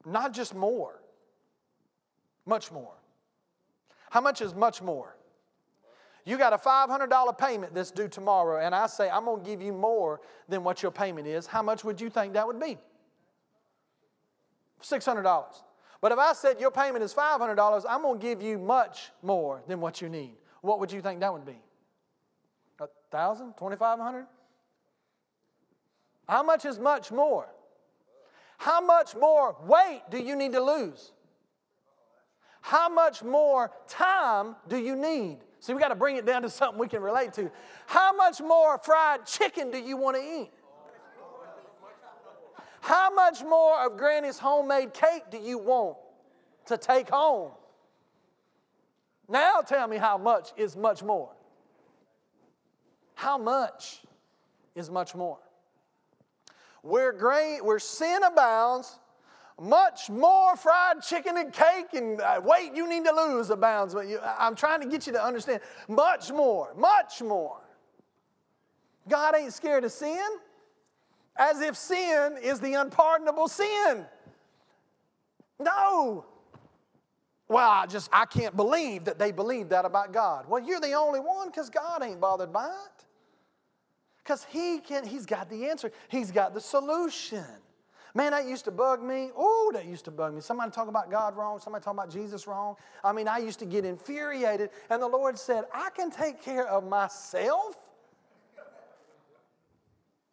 [0.05, 1.01] Not just more,
[2.45, 2.93] much more.
[4.09, 5.15] How much is much more?
[6.25, 9.61] You got a $500 payment that's due tomorrow, and I say, I'm going to give
[9.61, 11.45] you more than what your payment is.
[11.45, 12.77] How much would you think that would be?
[14.81, 15.45] $600.
[16.01, 19.61] But if I said your payment is $500, I'm going to give you much more
[19.67, 20.35] than what you need.
[20.61, 21.59] What would you think that would be?
[22.79, 23.53] A thousand?
[23.57, 24.25] Twenty-five hundred?
[26.29, 27.47] How much is much more?
[28.59, 31.11] How much more weight do you need to lose?
[32.61, 35.39] How much more time do you need?
[35.59, 37.49] See, we got to bring it down to something we can relate to.
[37.87, 40.51] How much more fried chicken do you want to eat?
[42.81, 45.97] How much more of Granny's homemade cake do you want
[46.67, 47.53] to take home?
[49.27, 51.31] Now tell me how much is much more.
[53.15, 54.01] How much
[54.75, 55.39] is much more?
[56.81, 58.99] Where, grain, where sin abounds,
[59.59, 63.93] much more fried chicken and cake and uh, weight you need to lose abounds.
[63.93, 67.59] But you, I'm trying to get you to understand much more, much more.
[69.07, 70.27] God ain't scared of sin,
[71.35, 74.05] as if sin is the unpardonable sin.
[75.59, 76.25] No.
[77.47, 80.45] Well, I just I can't believe that they believe that about God.
[80.47, 83.05] Well, you're the only one because God ain't bothered by it.
[84.29, 85.91] Because he can, he's got the answer.
[86.07, 87.43] He's got the solution.
[88.13, 89.31] Man, that used to bug me.
[89.35, 90.41] Oh, that used to bug me.
[90.41, 92.75] Somebody talk about God wrong, somebody talk about Jesus wrong.
[93.03, 96.67] I mean, I used to get infuriated, and the Lord said, I can take care
[96.67, 97.79] of myself.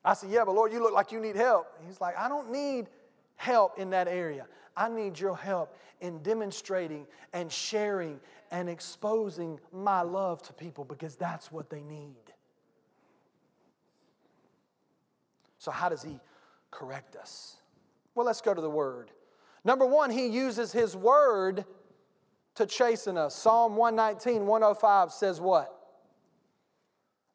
[0.05, 1.67] I said, Yeah, but Lord, you look like you need help.
[1.87, 2.89] He's like, I don't need
[3.37, 4.45] help in that area.
[4.77, 11.17] I need your help in demonstrating and sharing and exposing my love to people because
[11.17, 12.26] that's what they need.
[15.67, 16.21] So, how does He
[16.71, 17.57] correct us?
[18.15, 19.11] Well, let's go to the Word.
[19.65, 21.65] Number one, He uses His Word
[22.55, 23.35] to chasten us.
[23.35, 25.77] Psalm 119, 105 says what?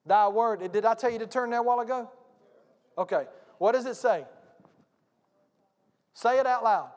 [0.06, 0.72] Thy Word.
[0.72, 2.10] Did I tell you to turn there a while ago?
[2.98, 3.26] Okay.
[3.58, 4.24] What does it say?
[6.14, 6.92] Say it out loud.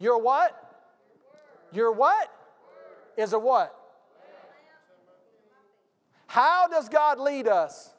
[0.00, 0.82] Your what?
[1.70, 2.28] Your what?
[3.16, 3.72] Is a what?
[6.26, 7.94] How does God lead us?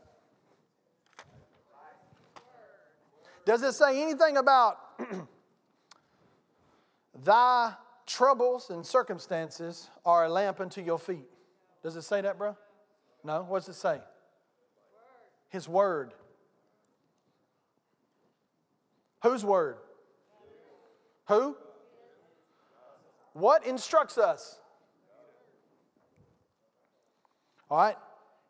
[3.51, 4.77] Does it say anything about
[7.25, 7.73] thy
[8.07, 11.27] troubles and circumstances are a lamp unto your feet?
[11.83, 12.55] Does it say that, bro?
[13.25, 13.41] No.
[13.41, 13.99] What does it say?
[15.49, 16.13] His word.
[19.21, 19.75] Whose word?
[21.27, 21.57] Who?
[23.33, 24.61] What instructs us?
[27.69, 27.97] All right.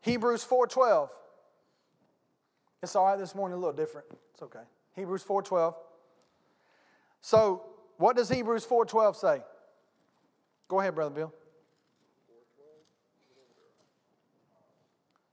[0.02, 1.10] Hebrews 4:12.
[2.84, 4.06] It's all right this morning, a little different.
[4.36, 4.60] It's okay.
[4.96, 5.76] Hebrews 4:12.
[7.22, 7.64] So,
[7.98, 9.44] what does Hebrews 4:12 say?
[10.68, 11.34] Go ahead, brother Bill.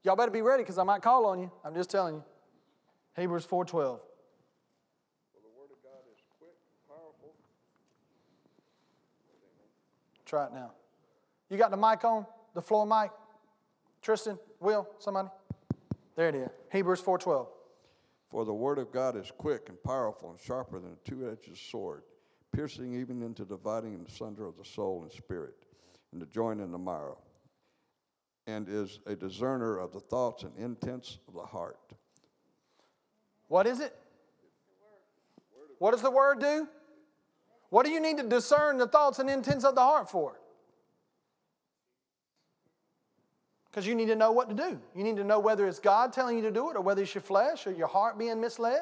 [0.05, 1.51] Y'all better be ready because I might call on you.
[1.65, 2.25] I'm just telling you.
[3.17, 4.01] Hebrews 4:12.
[10.25, 10.73] Try it now.
[11.49, 12.27] You got the mic on?
[12.53, 13.11] The floor mic?
[14.03, 15.29] Tristan, Will, somebody?
[16.17, 16.51] There it is.
[16.71, 17.49] Hebrews 4:12.
[18.31, 22.03] For the word of God is quick and powerful and sharper than a two-edged sword,
[22.53, 25.55] piercing even into dividing in sunder of the soul and spirit,
[26.13, 27.19] and the joint and the marrow,
[28.47, 31.79] and is a discerner of the thoughts and intents of the heart.
[33.49, 33.97] What is it?
[35.79, 36.69] What does the word do?
[37.71, 40.38] What do you need to discern the thoughts and intents of the heart for?
[43.71, 44.81] Because you need to know what to do.
[44.95, 47.15] You need to know whether it's God telling you to do it or whether it's
[47.15, 48.81] your flesh or your heart being misled.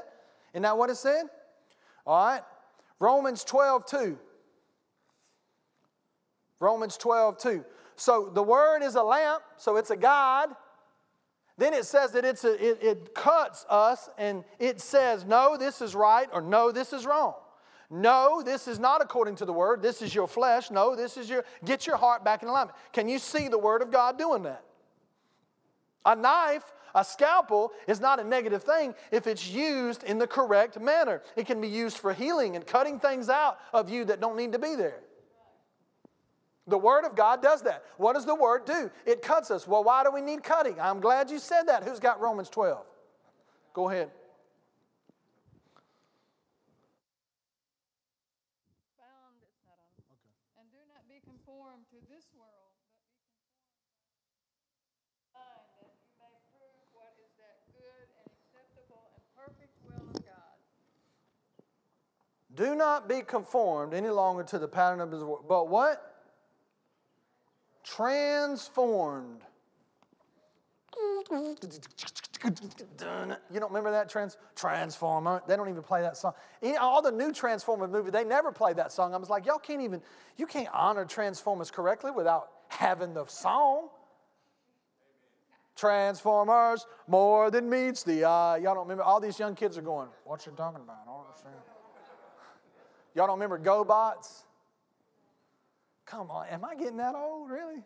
[0.52, 1.24] Isn't that what it said?
[2.06, 2.42] All right.
[2.98, 4.18] Romans 12, 2.
[6.60, 7.64] Romans 12, 2.
[7.96, 10.48] So the word is a lamp, so it's a guide.
[11.58, 15.80] Then it says that it's a, it, it cuts us and it says, no, this
[15.80, 17.34] is right or no, this is wrong.
[17.88, 19.80] No, this is not according to the word.
[19.80, 20.70] This is your flesh.
[20.70, 22.76] No, this is your, get your heart back in alignment.
[22.92, 24.65] Can you see the word of God doing that?
[26.06, 30.80] A knife, a scalpel, is not a negative thing if it's used in the correct
[30.80, 31.20] manner.
[31.36, 34.52] It can be used for healing and cutting things out of you that don't need
[34.52, 35.00] to be there.
[36.68, 37.84] The Word of God does that.
[37.96, 38.90] What does the Word do?
[39.04, 39.68] It cuts us.
[39.68, 40.80] Well, why do we need cutting?
[40.80, 41.84] I'm glad you said that.
[41.84, 42.84] Who's got Romans 12?
[43.74, 44.10] Go ahead.
[62.56, 65.44] Do not be conformed any longer to the pattern of his world.
[65.48, 66.14] But what?
[67.84, 69.42] Transformed.
[70.98, 71.22] You
[73.60, 75.42] don't remember that trans Transformer?
[75.46, 76.32] They don't even play that song.
[76.80, 79.14] All the new Transformer movies, they never play that song.
[79.14, 80.00] I was like, y'all can't even,
[80.38, 83.90] you can't honor Transformers correctly without having the song.
[85.76, 88.56] Transformers, more than meets the eye.
[88.56, 89.02] Y'all don't remember?
[89.02, 90.96] All these young kids are going, what you talking about?
[91.02, 91.54] I don't understand.
[93.16, 94.42] Y'all don't remember GoBots?
[96.04, 97.82] Come on, am I getting that old, really?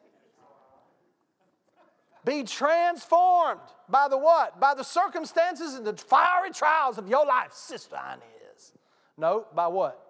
[2.24, 4.58] Be transformed by the what?
[4.58, 8.72] By the circumstances and the fiery trials of your life, Sister Inez.
[9.16, 10.04] No, by what?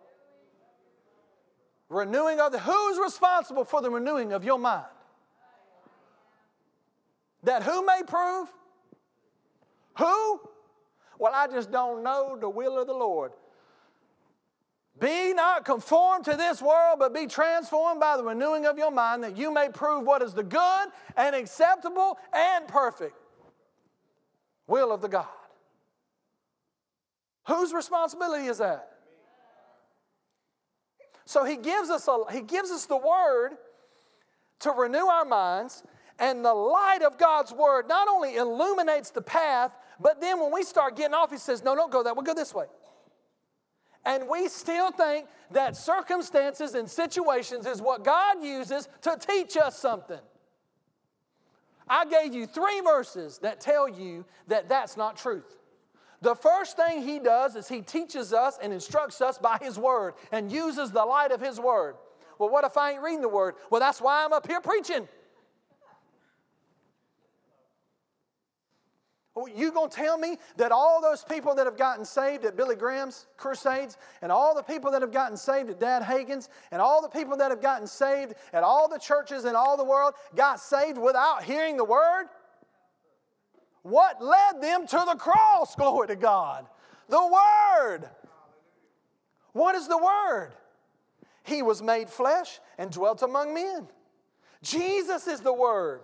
[1.91, 4.87] Renewing of the, who's responsible for the renewing of your mind?
[7.43, 8.49] That who may prove?
[9.99, 10.41] Who?
[11.19, 13.33] Well, I just don't know the will of the Lord.
[14.99, 19.25] Be not conformed to this world, but be transformed by the renewing of your mind,
[19.25, 23.15] that you may prove what is the good and acceptable and perfect
[24.67, 25.27] will of the God.
[27.47, 28.89] Whose responsibility is that?
[31.25, 33.53] So he gives us a, he gives us the word
[34.61, 35.83] to renew our minds,
[36.19, 40.63] and the light of God's word not only illuminates the path, but then when we
[40.63, 42.67] start getting off, he says, No, don't go that way, we'll go this way.
[44.05, 49.79] And we still think that circumstances and situations is what God uses to teach us
[49.79, 50.21] something.
[51.89, 55.57] I gave you three verses that tell you that that's not truth.
[56.23, 60.15] The first thing he does is he teaches us and instructs us by his word
[60.33, 61.97] and uses the light of his word.
[62.39, 63.57] Well, what if I ain't reading the word?
[63.71, 65.09] Well, that's why I'm up here preaching.
[69.37, 72.75] Oh, you gonna tell me that all those people that have gotten saved at Billy
[72.75, 77.01] Graham's crusades, and all the people that have gotten saved at Dad Hagin's, and all
[77.01, 80.59] the people that have gotten saved at all the churches in all the world got
[80.59, 82.27] saved without hearing the word?
[83.83, 85.75] What led them to the cross?
[85.75, 86.67] Glory to God.
[87.09, 88.09] The Word.
[89.53, 90.53] What is the Word?
[91.43, 93.89] He was made flesh and dwelt among men.
[94.63, 96.03] Jesus is the Word.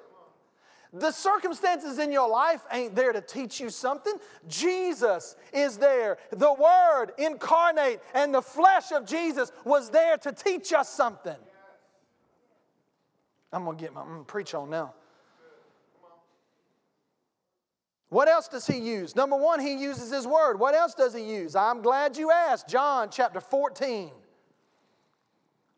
[0.99, 4.15] The circumstances in your life ain't there to teach you something.
[4.49, 6.19] Jesus is there.
[6.31, 11.37] The Word incarnate and the flesh of Jesus was there to teach us something.
[13.53, 14.95] I'm gonna get my I'm gonna preach on now.
[18.09, 19.17] What else does he use?
[19.17, 20.61] Number one, he uses his word.
[20.61, 21.57] What else does he use?
[21.57, 22.69] I'm glad you asked.
[22.69, 24.13] John chapter 14.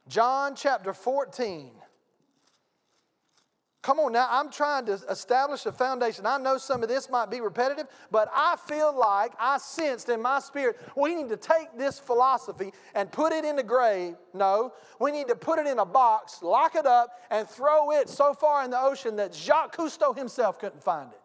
[0.09, 1.71] John chapter 14.
[3.81, 6.27] Come on now, I'm trying to establish a foundation.
[6.27, 10.21] I know some of this might be repetitive, but I feel like I sensed in
[10.21, 14.17] my spirit we need to take this philosophy and put it in the grave.
[14.35, 18.09] No, we need to put it in a box, lock it up, and throw it
[18.09, 21.21] so far in the ocean that Jacques Cousteau himself couldn't find it.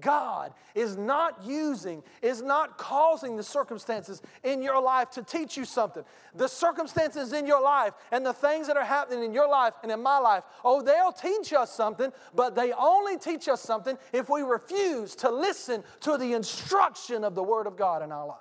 [0.00, 5.64] God is not using, is not causing the circumstances in your life to teach you
[5.64, 6.04] something.
[6.34, 9.92] The circumstances in your life and the things that are happening in your life and
[9.92, 14.28] in my life, oh, they'll teach us something, but they only teach us something if
[14.28, 18.38] we refuse to listen to the instruction of the Word of God in our life.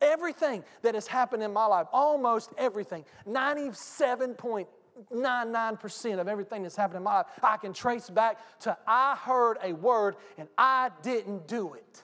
[0.00, 4.66] Everything that has happened in my life, almost everything, 97.8
[5.12, 9.58] 99% of everything that's happened in my life, I can trace back to I heard
[9.62, 12.02] a word and I didn't do it.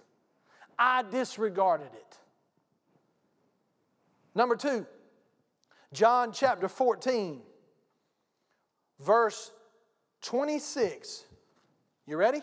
[0.79, 2.19] I disregarded it.
[4.35, 4.87] Number two,
[5.93, 7.41] John chapter 14,
[9.01, 9.53] verse
[10.23, 11.25] 26.
[12.07, 12.43] You ready?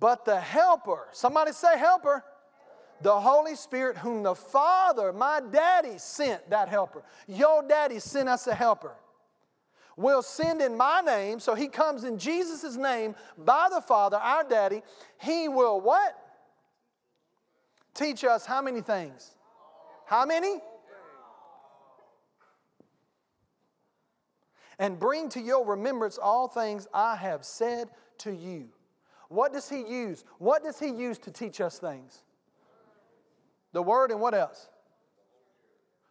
[0.00, 2.24] But the Helper, somebody say Helper
[3.02, 7.02] the Holy Spirit, whom the Father, my daddy, sent that helper.
[7.26, 8.92] Your daddy sent us a helper.
[9.96, 14.44] Will send in my name, so he comes in Jesus' name by the Father, our
[14.44, 14.82] daddy.
[15.20, 16.16] He will what?
[17.94, 19.32] Teach us how many things?
[20.06, 20.60] How many?
[24.78, 28.68] And bring to your remembrance all things I have said to you.
[29.28, 30.24] What does he use?
[30.38, 32.22] What does he use to teach us things?
[33.72, 34.68] The Word and what else?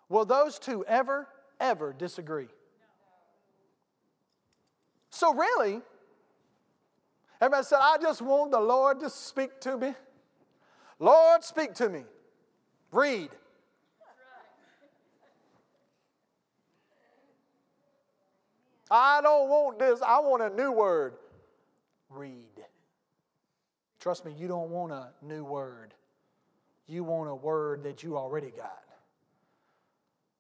[0.09, 1.28] Will those two ever,
[1.59, 2.49] ever disagree?
[5.09, 5.82] So, really,
[7.39, 9.93] everybody said, I just want the Lord to speak to me.
[10.99, 12.03] Lord, speak to me.
[12.91, 13.30] Read.
[18.89, 20.01] I don't want this.
[20.01, 21.14] I want a new word.
[22.09, 22.66] Read.
[23.99, 25.93] Trust me, you don't want a new word
[26.92, 28.84] you want a word that you already got.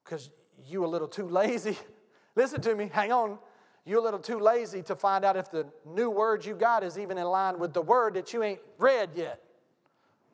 [0.03, 0.29] Because
[0.67, 1.77] you a little too lazy.
[2.35, 3.39] Listen to me, hang on.
[3.85, 6.99] You're a little too lazy to find out if the new word you got is
[6.99, 9.41] even in line with the word that you ain't read yet.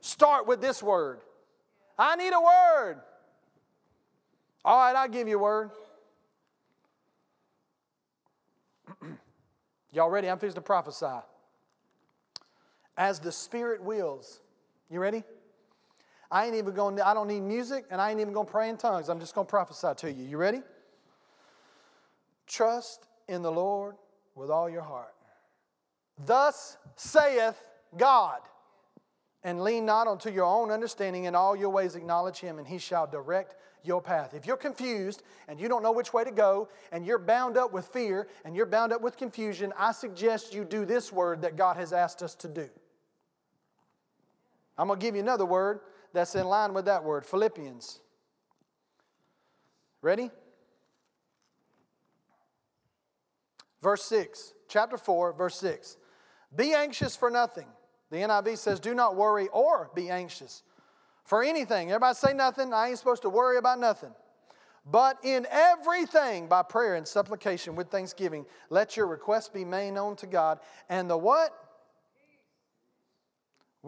[0.01, 1.21] Start with this word.
[1.97, 2.97] I need a word.
[4.65, 5.69] All right, I'll give you a word.
[9.91, 10.29] Y'all ready?
[10.29, 11.05] I'm fixing to prophesy.
[12.97, 14.41] As the Spirit wills.
[14.89, 15.23] You ready?
[16.29, 18.69] I ain't even going I don't need music and I ain't even going to pray
[18.69, 19.09] in tongues.
[19.09, 20.25] I'm just going to prophesy to you.
[20.25, 20.61] You ready?
[22.45, 23.95] Trust in the Lord
[24.35, 25.13] with all your heart.
[26.25, 27.61] Thus saith
[27.95, 28.39] God,
[29.43, 32.77] and lean not unto your own understanding, in all your ways acknowledge him, and he
[32.77, 34.33] shall direct your path.
[34.33, 37.71] If you're confused and you don't know which way to go, and you're bound up
[37.71, 41.55] with fear and you're bound up with confusion, I suggest you do this word that
[41.55, 42.67] God has asked us to do.
[44.77, 45.79] I'm going to give you another word
[46.17, 47.99] that's in line with that word Philippians.
[50.01, 50.31] Ready?
[53.81, 55.97] Verse 6, chapter 4, verse 6.
[56.55, 57.67] Be anxious for nothing.
[58.09, 60.63] The NIV says, Do not worry or be anxious
[61.23, 61.91] for anything.
[61.91, 62.73] Everybody say nothing.
[62.73, 64.13] I ain't supposed to worry about nothing.
[64.89, 70.15] But in everything, by prayer and supplication with thanksgiving, let your requests be made known
[70.17, 70.59] to God.
[70.89, 71.53] And the what?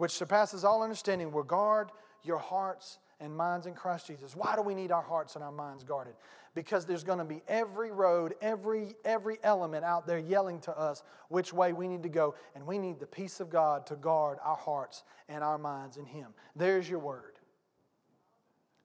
[0.00, 1.90] which surpasses all understanding, will guard
[2.24, 4.34] your hearts and minds in Christ Jesus.
[4.34, 6.14] Why do we need our hearts and our minds guarded?
[6.54, 11.02] Because there's going to be every road, every every element out there yelling to us
[11.28, 14.38] which way we need to go, and we need the peace of God to guard
[14.42, 16.34] our hearts and our minds in him.
[16.56, 17.38] There's your word.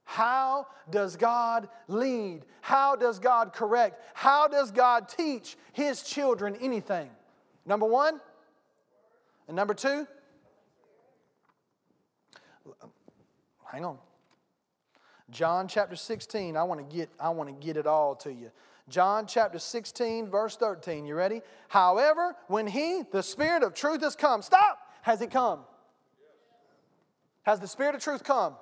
[0.04, 2.46] How does God lead?
[2.62, 4.00] How does God correct?
[4.14, 7.10] How does God teach his children anything?
[7.66, 8.20] Number 1,
[9.48, 10.08] and number 2,
[13.76, 13.97] hang on.
[15.30, 18.51] John chapter 16, I want to get I want to get it all to you.
[18.88, 21.05] John chapter 16 verse 13.
[21.05, 21.41] You ready?
[21.67, 24.41] However, when he, the spirit of truth has come.
[24.41, 24.80] Stop.
[25.01, 25.59] Has he come?
[27.43, 28.55] Has the spirit of truth come?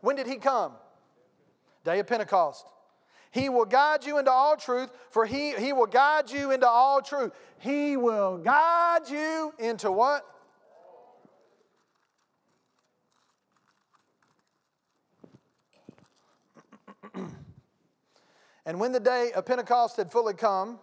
[0.00, 0.72] When did he come?
[1.84, 2.66] Day of Pentecost.
[3.30, 7.02] He will guide you into all truth, for he, he will guide you into all
[7.02, 7.32] truth.
[7.58, 10.24] He will guide you into what?
[18.66, 20.80] And when the day of Pentecost had fully come,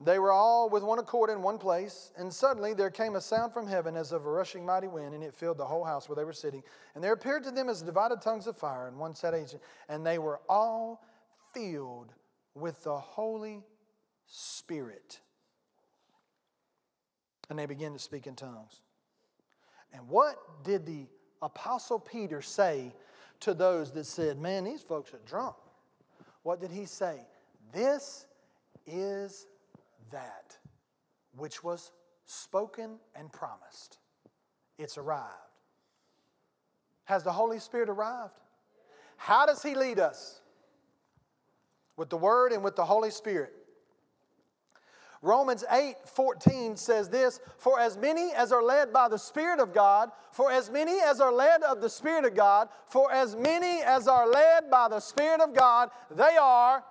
[0.00, 3.54] they were all with one accord in one place, and suddenly there came a sound
[3.54, 6.16] from heaven as of a rushing mighty wind, and it filled the whole house where
[6.16, 6.62] they were sitting.
[6.94, 9.54] And there appeared to them as divided tongues of fire, and one sat each,
[9.88, 11.02] and they were all
[11.54, 12.12] filled
[12.54, 13.62] with the Holy
[14.26, 15.20] Spirit.
[17.48, 18.80] And they began to speak in tongues.
[19.92, 21.06] And what did the
[21.40, 22.94] Apostle Peter say
[23.40, 25.56] to those that said, Man, these folks are drunk?
[26.44, 27.16] What did he say?
[27.72, 28.26] This
[28.86, 29.46] is
[30.12, 30.56] that
[31.36, 31.90] which was
[32.26, 33.98] spoken and promised.
[34.78, 35.24] It's arrived.
[37.04, 38.38] Has the Holy Spirit arrived?
[39.16, 40.40] How does He lead us?
[41.96, 43.52] With the Word and with the Holy Spirit.
[45.24, 49.72] Romans 8 14 says this For as many as are led by the Spirit of
[49.72, 53.82] God, for as many as are led of the Spirit of God, for as many
[53.82, 56.84] as are led by the Spirit of God, they are.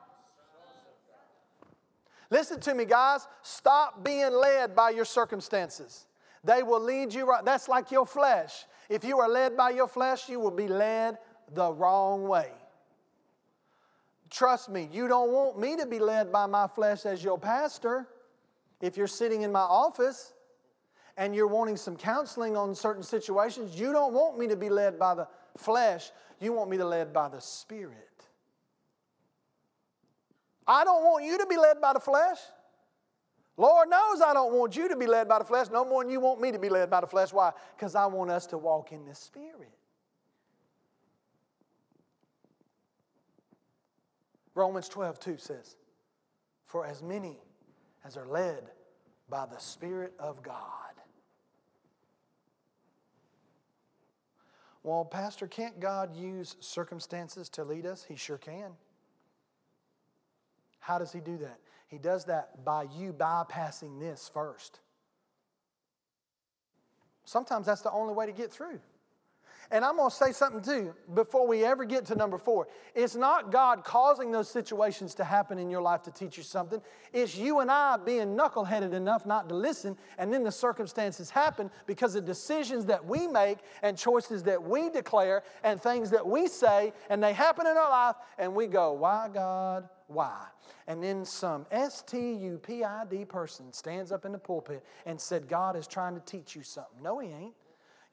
[2.31, 3.27] Listen to me, guys.
[3.43, 6.07] Stop being led by your circumstances.
[6.43, 7.45] They will lead you right.
[7.45, 8.65] That's like your flesh.
[8.89, 11.19] If you are led by your flesh, you will be led
[11.53, 12.49] the wrong way.
[14.31, 18.07] Trust me, you don't want me to be led by my flesh as your pastor.
[18.81, 20.33] If you're sitting in my office
[21.17, 24.99] and you're wanting some counseling on certain situations, you don't want me to be led
[24.99, 26.11] by the flesh.
[26.39, 27.97] You want me to be led by the Spirit.
[30.67, 32.37] I don't want you to be led by the flesh.
[33.55, 36.11] Lord knows I don't want you to be led by the flesh no more than
[36.11, 37.31] you want me to be led by the flesh.
[37.31, 37.51] Why?
[37.75, 39.69] Because I want us to walk in the Spirit.
[44.55, 45.75] Romans 12, 2 says,
[46.65, 47.37] For as many
[48.05, 48.69] as are led
[49.29, 50.93] by the Spirit of God.
[54.83, 58.03] Well, Pastor, can't God use circumstances to lead us?
[58.03, 58.71] He sure can.
[60.79, 61.59] How does He do that?
[61.87, 64.81] He does that by you bypassing this first.
[67.23, 68.79] Sometimes that's the only way to get through.
[69.73, 72.67] And I'm going to say something too before we ever get to number four.
[72.93, 76.79] It's not God causing those situations to happen in your life to teach you something.
[77.11, 81.71] It's you and I being knuckleheaded enough not to listen, and then the circumstances happen
[81.87, 86.47] because of decisions that we make and choices that we declare and things that we
[86.47, 89.89] say, and they happen in our life, and we go, Why, God?
[90.05, 90.45] Why?
[90.85, 94.85] And then some S T U P I D person stands up in the pulpit
[95.07, 97.01] and said, God is trying to teach you something.
[97.01, 97.55] No, he ain't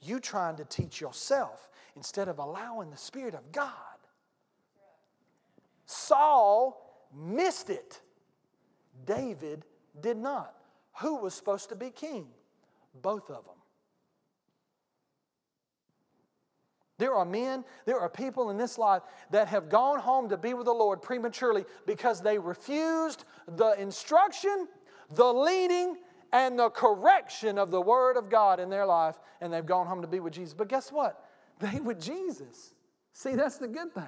[0.00, 3.74] you trying to teach yourself instead of allowing the Spirit of God.
[5.86, 8.00] Saul missed it.
[9.04, 9.64] David
[10.00, 10.54] did not.
[11.00, 12.26] Who was supposed to be king?
[13.02, 13.54] Both of them.
[16.98, 20.52] There are men, there are people in this life that have gone home to be
[20.52, 24.68] with the Lord prematurely because they refused the instruction,
[25.14, 25.96] the leading,
[26.32, 30.02] and the correction of the Word of God in their life, and they've gone home
[30.02, 30.54] to be with Jesus.
[30.54, 31.24] But guess what?
[31.58, 32.74] They with Jesus.
[33.12, 34.04] See, that's the good thing.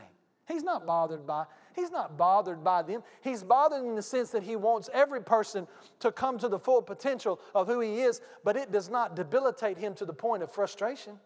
[0.49, 3.03] He's not bothered by He's not bothered by them.
[3.23, 5.67] He's bothered in the sense that he wants every person
[6.01, 9.79] to come to the full potential of who he is, but it does not debilitate
[9.79, 11.19] him to the point of frustration.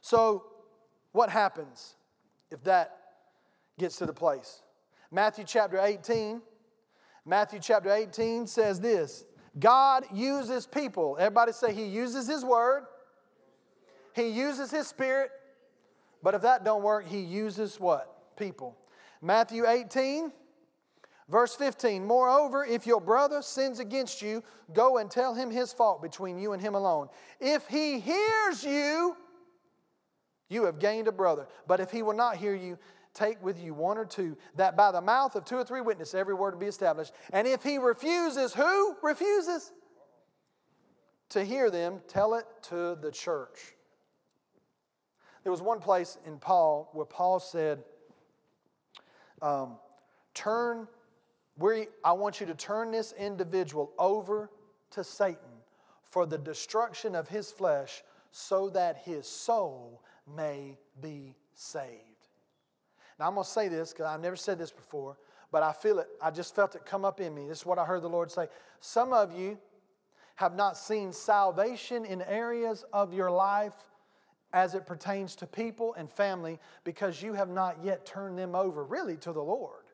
[0.00, 0.44] So,
[1.12, 1.96] what happens
[2.50, 2.96] if that
[3.78, 4.62] gets to the place?
[5.10, 6.40] Matthew chapter 18
[7.24, 9.24] Matthew chapter 18 says this
[9.58, 11.16] God uses people.
[11.18, 12.84] Everybody say, He uses His word,
[14.14, 15.30] He uses His spirit,
[16.22, 18.36] but if that don't work, He uses what?
[18.36, 18.76] People.
[19.22, 20.32] Matthew 18,
[21.30, 24.42] Verse 15, moreover, if your brother sins against you,
[24.72, 27.08] go and tell him his fault between you and him alone.
[27.38, 29.16] If he hears you,
[30.48, 31.46] you have gained a brother.
[31.68, 32.76] But if he will not hear you,
[33.14, 36.14] take with you one or two, that by the mouth of two or three witnesses
[36.14, 37.12] every word be established.
[37.32, 39.72] And if he refuses, who refuses?
[41.30, 43.74] To hear them, tell it to the church.
[45.44, 47.82] There was one place in Paul where Paul said,
[49.40, 49.76] um,
[50.34, 50.86] Turn
[51.60, 54.50] we, I want you to turn this individual over
[54.92, 55.36] to Satan
[56.02, 58.02] for the destruction of his flesh
[58.32, 62.09] so that his soul may be saved.
[63.20, 65.18] Now, I'm going to say this because I've never said this before,
[65.52, 66.08] but I feel it.
[66.22, 67.46] I just felt it come up in me.
[67.46, 68.48] This is what I heard the Lord say.
[68.80, 69.58] Some of you
[70.36, 73.74] have not seen salvation in areas of your life
[74.54, 78.82] as it pertains to people and family because you have not yet turned them over
[78.84, 79.84] really to the Lord.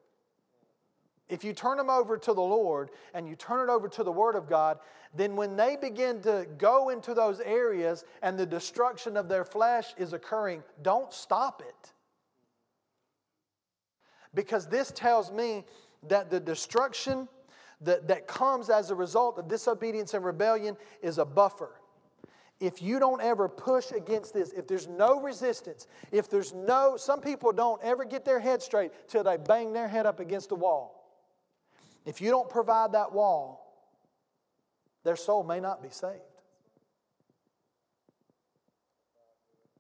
[1.29, 4.13] If you turn them over to the Lord and you turn it over to the
[4.13, 4.79] Word of God,
[5.17, 9.95] then when they begin to go into those areas and the destruction of their flesh
[9.99, 11.93] is occurring, don't stop it.
[14.37, 15.65] Because this tells me
[16.09, 17.27] that the destruction
[17.81, 21.81] that, that comes as a result of disobedience and rebellion is a buffer.
[22.61, 27.21] If you don't ever push against this, if there's no resistance, if there's no, some
[27.21, 30.55] people don't ever get their head straight till they bang their head up against the
[30.55, 31.03] wall.
[32.05, 33.75] If you don't provide that wall,
[35.03, 36.21] their soul may not be saved.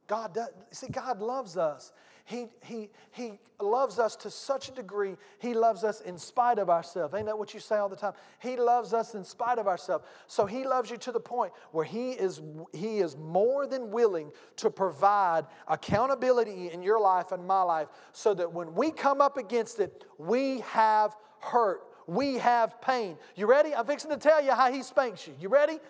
[0.06, 1.92] God does, see, God loves us.
[2.26, 6.68] He, he, he loves us to such a degree, He loves us in spite of
[6.68, 7.14] ourselves.
[7.14, 8.14] Ain't that what you say all the time?
[8.40, 10.04] He loves us in spite of ourselves.
[10.26, 14.32] So He loves you to the point where He is, he is more than willing
[14.56, 19.36] to provide accountability in your life and my life so that when we come up
[19.36, 23.16] against it, we have hurt we have pain.
[23.34, 23.74] You ready?
[23.74, 25.34] I'm fixing to tell you how he spanks you.
[25.40, 25.80] You ready?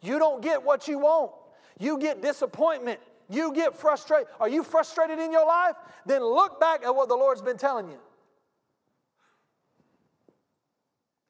[0.00, 1.32] You don't get what you want.
[1.78, 2.98] You get disappointment.
[3.28, 4.28] You get frustrated.
[4.40, 5.76] Are you frustrated in your life?
[6.04, 7.98] Then look back at what the Lord's been telling you.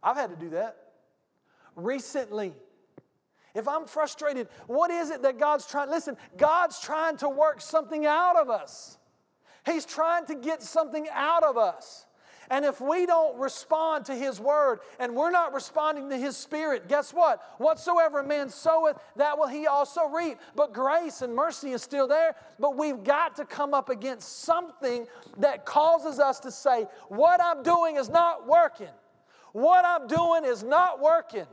[0.02, 0.76] I've had to do that
[1.74, 2.54] recently.
[3.54, 5.88] If I'm frustrated, what is it that God's trying?
[5.88, 8.98] Listen, God's trying to work something out of us.
[9.64, 12.06] He's trying to get something out of us.
[12.50, 16.88] And if we don't respond to His word and we're not responding to His spirit,
[16.88, 17.42] guess what?
[17.58, 20.38] Whatsoever a man soweth, that will he also reap.
[20.54, 22.34] But grace and mercy is still there.
[22.58, 25.06] But we've got to come up against something
[25.38, 28.88] that causes us to say, What I'm doing is not working.
[29.52, 31.46] What I'm doing is not working.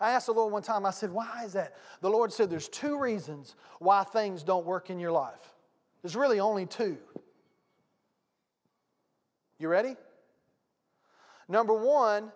[0.00, 1.76] I asked the Lord one time, I said, Why is that?
[2.00, 5.54] The Lord said, There's two reasons why things don't work in your life.
[6.02, 6.96] There's really only two.
[9.60, 9.94] You ready?
[11.46, 12.32] Number one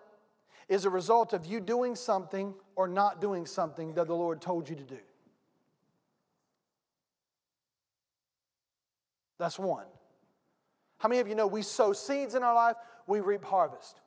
[0.69, 4.69] is a result of you doing something or not doing something that the Lord told
[4.69, 4.99] you to do.
[9.39, 9.85] That's one.
[10.99, 12.75] How many of you know we sow seeds in our life,
[13.07, 13.99] we reap harvest?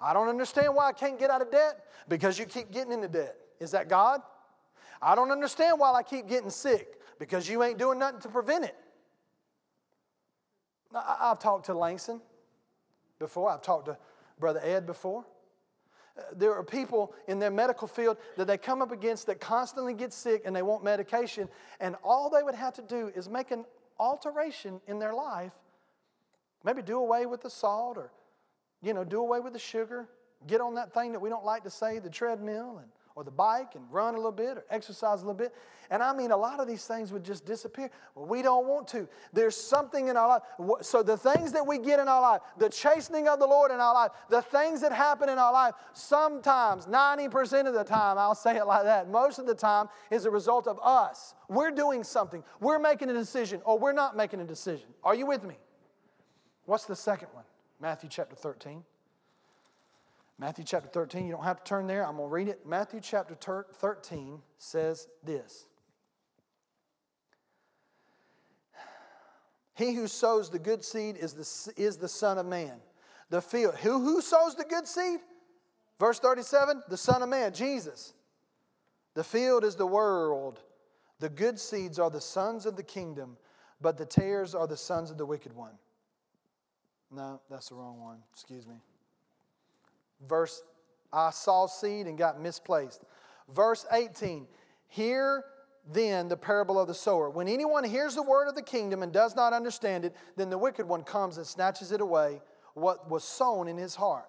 [0.00, 3.08] I don't understand why I can't get out of debt because you keep getting into
[3.08, 3.36] debt.
[3.60, 4.22] Is that God?
[5.02, 8.64] I don't understand why I keep getting sick because you ain't doing nothing to prevent
[8.64, 8.76] it.
[10.94, 12.22] I've talked to Langston
[13.18, 13.50] before.
[13.50, 13.96] I've talked to
[14.38, 15.24] Brother Ed before.
[16.16, 19.94] Uh, there are people in their medical field that they come up against that constantly
[19.94, 21.48] get sick and they want medication,
[21.80, 23.64] and all they would have to do is make an
[23.98, 25.52] alteration in their life.
[26.64, 28.10] Maybe do away with the salt or,
[28.82, 30.08] you know, do away with the sugar.
[30.46, 33.30] Get on that thing that we don't like to say, the treadmill, and or the
[33.30, 35.54] bike and run a little bit or exercise a little bit.
[35.90, 37.90] And I mean, a lot of these things would just disappear.
[38.14, 39.08] Well, we don't want to.
[39.32, 40.42] There's something in our life.
[40.84, 43.78] So, the things that we get in our life, the chastening of the Lord in
[43.78, 48.34] our life, the things that happen in our life, sometimes, 90% of the time, I'll
[48.34, 51.34] say it like that, most of the time is a result of us.
[51.48, 54.88] We're doing something, we're making a decision, or we're not making a decision.
[55.04, 55.56] Are you with me?
[56.64, 57.44] What's the second one?
[57.80, 58.82] Matthew chapter 13.
[60.38, 62.04] Matthew chapter 13, you don't have to turn there.
[62.04, 62.66] I'm going to read it.
[62.66, 65.66] Matthew chapter 13 says this
[69.74, 72.74] He who sows the good seed is the, is the Son of Man.
[73.30, 73.76] The field.
[73.76, 75.20] Who, who sows the good seed?
[75.98, 78.14] Verse 37 the Son of Man, Jesus.
[79.14, 80.60] The field is the world.
[81.20, 83.36] The good seeds are the sons of the kingdom,
[83.80, 85.78] but the tares are the sons of the wicked one.
[87.12, 88.18] No, that's the wrong one.
[88.32, 88.74] Excuse me.
[90.28, 90.62] Verse,
[91.12, 93.04] I saw seed and got misplaced.
[93.54, 94.46] Verse 18,
[94.88, 95.44] hear
[95.92, 97.28] then the parable of the sower.
[97.28, 100.58] When anyone hears the word of the kingdom and does not understand it, then the
[100.58, 102.40] wicked one comes and snatches it away
[102.74, 104.28] what was sown in his heart.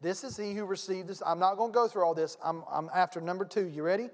[0.00, 1.22] This is he who received this.
[1.26, 2.36] I'm not going to go through all this.
[2.42, 3.66] I'm, I'm after number two.
[3.66, 4.08] You ready?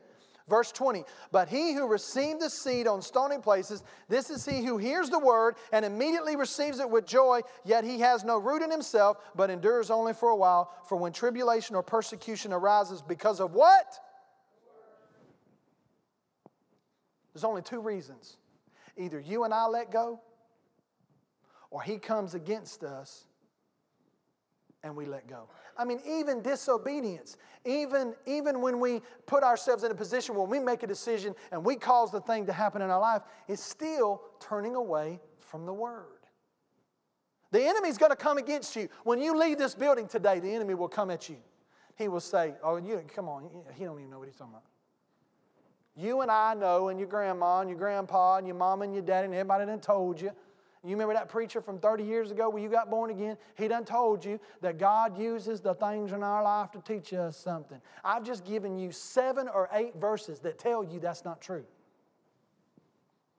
[0.48, 4.78] Verse 20, but he who received the seed on stony places, this is he who
[4.78, 8.70] hears the word and immediately receives it with joy, yet he has no root in
[8.70, 10.72] himself, but endures only for a while.
[10.88, 13.98] For when tribulation or persecution arises because of what?
[17.34, 18.36] There's only two reasons.
[18.96, 20.20] Either you and I let go,
[21.70, 23.26] or he comes against us
[24.86, 25.48] and we let go.
[25.76, 30.58] I mean, even disobedience, even, even when we put ourselves in a position where we
[30.58, 34.22] make a decision and we cause the thing to happen in our life, is still
[34.40, 36.04] turning away from the Word.
[37.50, 38.88] The enemy's going to come against you.
[39.04, 41.36] When you leave this building today, the enemy will come at you.
[41.96, 44.64] He will say, Oh, you come on, he don't even know what he's talking about.
[45.98, 49.02] You and I know, and your grandma and your grandpa and your mama and your
[49.02, 50.30] daddy and everybody done told you
[50.84, 53.36] you remember that preacher from 30 years ago when you got born again?
[53.56, 57.36] He done told you that God uses the things in our life to teach us
[57.36, 57.80] something.
[58.04, 61.64] I've just given you seven or eight verses that tell you that's not true.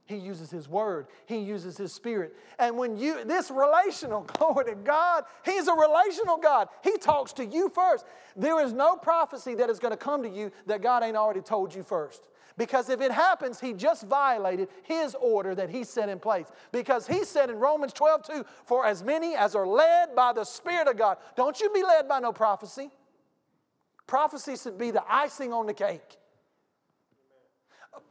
[0.08, 1.08] He uses His Word.
[1.26, 2.36] He uses His Spirit.
[2.60, 6.70] And when you, this relational, glory to God, He's a relational God.
[6.84, 8.06] He talks to you first.
[8.36, 11.42] There is no prophecy that is going to come to you that God ain't already
[11.42, 12.30] told you first.
[12.58, 16.48] Because if it happens, he just violated his order that he set in place.
[16.72, 20.44] Because he said in Romans 12, 2, for as many as are led by the
[20.44, 22.90] Spirit of God, don't you be led by no prophecy.
[24.08, 26.18] Prophecy should be the icing on the cake.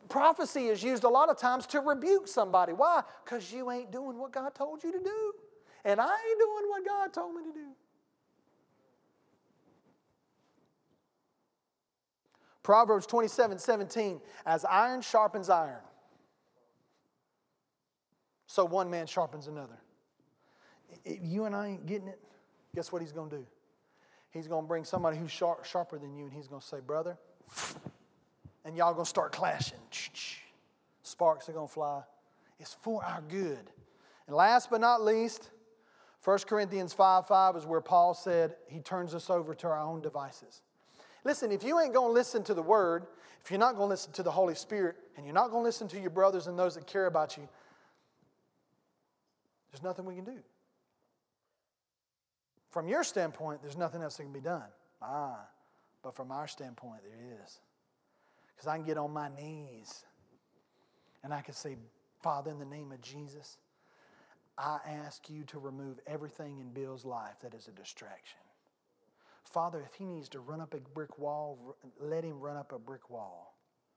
[0.08, 2.72] Prophecy is used a lot of times to rebuke somebody.
[2.72, 3.02] Why?
[3.24, 5.32] Because you ain't doing what God told you to do.
[5.84, 7.68] And I ain't doing what God told me to do.
[12.66, 15.78] Proverbs 27 17, as iron sharpens iron,
[18.48, 19.78] so one man sharpens another.
[21.04, 22.18] If you and I ain't getting it,
[22.74, 23.46] guess what he's going to do?
[24.32, 26.80] He's going to bring somebody who's sharp, sharper than you, and he's going to say,
[26.84, 27.16] Brother,
[28.64, 29.78] and y'all going to start clashing.
[31.04, 32.02] Sparks are going to fly.
[32.58, 33.70] It's for our good.
[34.26, 35.50] And last but not least,
[36.24, 40.00] 1 Corinthians 5 5 is where Paul said he turns us over to our own
[40.00, 40.62] devices.
[41.26, 43.04] Listen, if you ain't going to listen to the Word,
[43.44, 45.66] if you're not going to listen to the Holy Spirit, and you're not going to
[45.66, 47.48] listen to your brothers and those that care about you,
[49.72, 50.38] there's nothing we can do.
[52.70, 54.68] From your standpoint, there's nothing else that can be done.
[55.02, 55.40] Ah,
[56.00, 57.58] but from our standpoint, there is.
[58.54, 60.04] Because I can get on my knees
[61.24, 61.76] and I can say,
[62.22, 63.58] Father, in the name of Jesus,
[64.56, 68.38] I ask you to remove everything in Bill's life that is a distraction.
[69.56, 72.78] Father, if he needs to run up a brick wall, let him run up a
[72.78, 73.56] brick wall.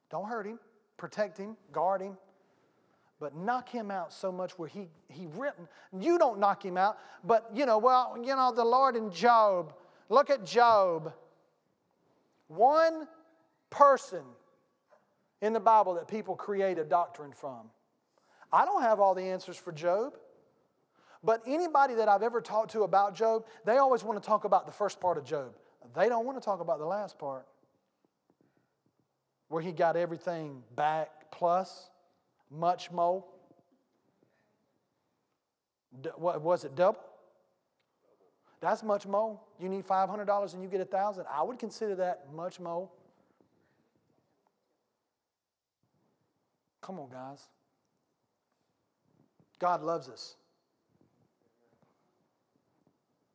[0.09, 0.57] Don't hurt him,
[0.95, 2.17] protect him, guard him,
[3.19, 5.67] but knock him out so much where he, he written,
[5.99, 9.73] you don't knock him out, but you know, well, you know, the Lord in Job,
[10.07, 11.11] look at Job.
[12.47, 13.05] One
[13.69, 14.23] person
[15.41, 17.69] in the Bible that people create a doctrine from.
[18.53, 20.13] I don't have all the answers for Job.
[21.23, 24.65] But anybody that I've ever talked to about Job, they always want to talk about
[24.65, 25.53] the first part of Job.
[25.95, 27.45] They don't want to talk about the last part,
[29.49, 31.89] where he got everything back plus
[32.49, 33.23] much more.
[36.15, 36.75] what was it?
[36.75, 36.99] Double.
[38.61, 39.39] That's much more.
[39.59, 41.25] You need five hundred dollars and you get a thousand.
[41.31, 42.89] I would consider that much more.
[46.81, 47.47] Come on, guys.
[49.59, 50.35] God loves us.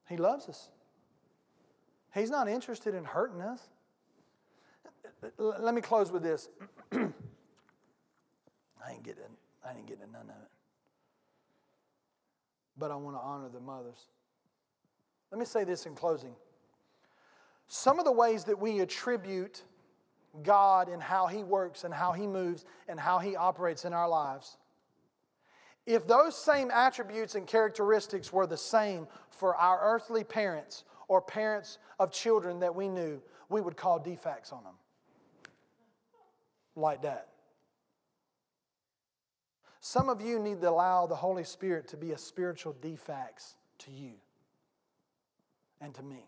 [0.09, 0.69] He loves us.
[2.15, 3.61] He's not interested in hurting us.
[5.39, 6.49] Let me close with this.
[6.93, 6.99] I
[8.91, 9.25] ain't getting,
[9.65, 10.51] I ain't getting none of it.
[12.77, 14.09] But I want to honor the mothers.
[15.31, 16.35] Let me say this in closing.
[17.67, 19.63] Some of the ways that we attribute
[20.43, 24.09] God and how He works and how He moves and how He operates in our
[24.09, 24.59] lives
[25.87, 31.78] if those same attributes and characteristics were the same for our earthly parents or parents
[31.99, 34.74] of children that we knew, we would call DFACS on them.
[36.74, 37.28] Like that.
[39.80, 43.91] Some of you need to allow the Holy Spirit to be a spiritual DFACS to
[43.91, 44.12] you
[45.82, 46.24] and to me.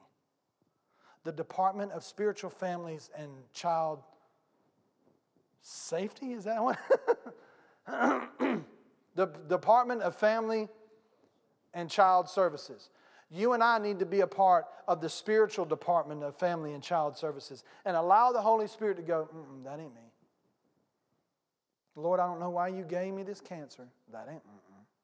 [1.24, 4.02] The Department of Spiritual Families and Child
[5.62, 6.76] Safety, is that one?
[9.16, 10.68] the Department of Family
[11.74, 12.90] and Child Services.
[13.30, 16.82] You and I need to be a part of the spiritual department of family and
[16.82, 19.28] child services and allow the Holy Spirit to go,
[19.64, 20.00] that ain't me.
[21.96, 23.88] Lord, I don't know why you gave me this cancer.
[24.12, 24.42] That ain't,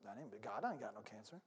[0.04, 1.40] that ain't, God I ain't got no cancer.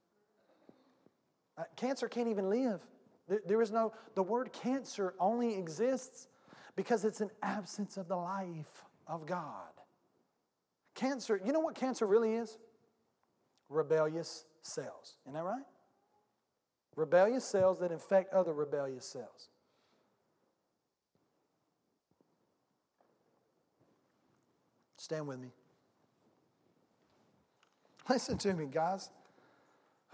[1.56, 2.80] Uh, cancer can't even live.
[3.28, 6.28] There, there is no, the word cancer only exists
[6.74, 9.75] because it's an absence of the life of God.
[10.96, 12.56] Cancer, you know what cancer really is?
[13.68, 15.18] Rebellious cells.
[15.26, 15.62] Isn't that right?
[16.96, 19.50] Rebellious cells that infect other rebellious cells.
[24.96, 25.50] Stand with me.
[28.08, 29.10] Listen to me, guys.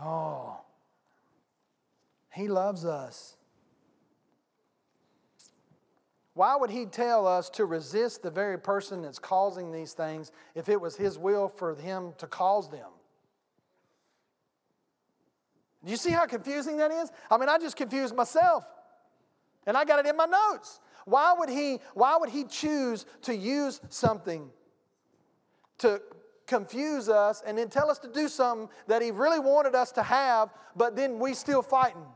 [0.00, 0.56] Oh,
[2.34, 3.36] He loves us.
[6.34, 10.68] Why would He tell us to resist the very person that's causing these things if
[10.68, 12.88] it was His will for Him to cause them?
[15.84, 17.10] Do you see how confusing that is?
[17.30, 18.64] I mean, I just confused myself.
[19.66, 20.80] And I got it in my notes.
[21.04, 24.48] Why would he, why would he choose to use something
[25.78, 26.00] to
[26.46, 30.02] confuse us and then tell us to do something that he really wanted us to
[30.02, 32.06] have, but then we still fighting?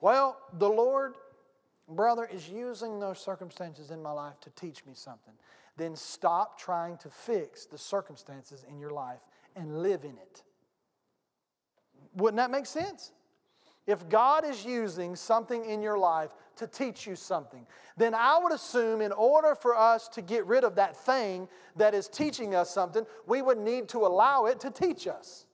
[0.00, 1.14] Well, the Lord,
[1.88, 5.34] brother, is using those circumstances in my life to teach me something.
[5.76, 9.20] Then stop trying to fix the circumstances in your life
[9.54, 10.42] and live in it.
[12.14, 13.12] Wouldn't that make sense?
[13.86, 17.66] If God is using something in your life to teach you something,
[17.96, 21.94] then I would assume in order for us to get rid of that thing that
[21.94, 25.46] is teaching us something, we would need to allow it to teach us.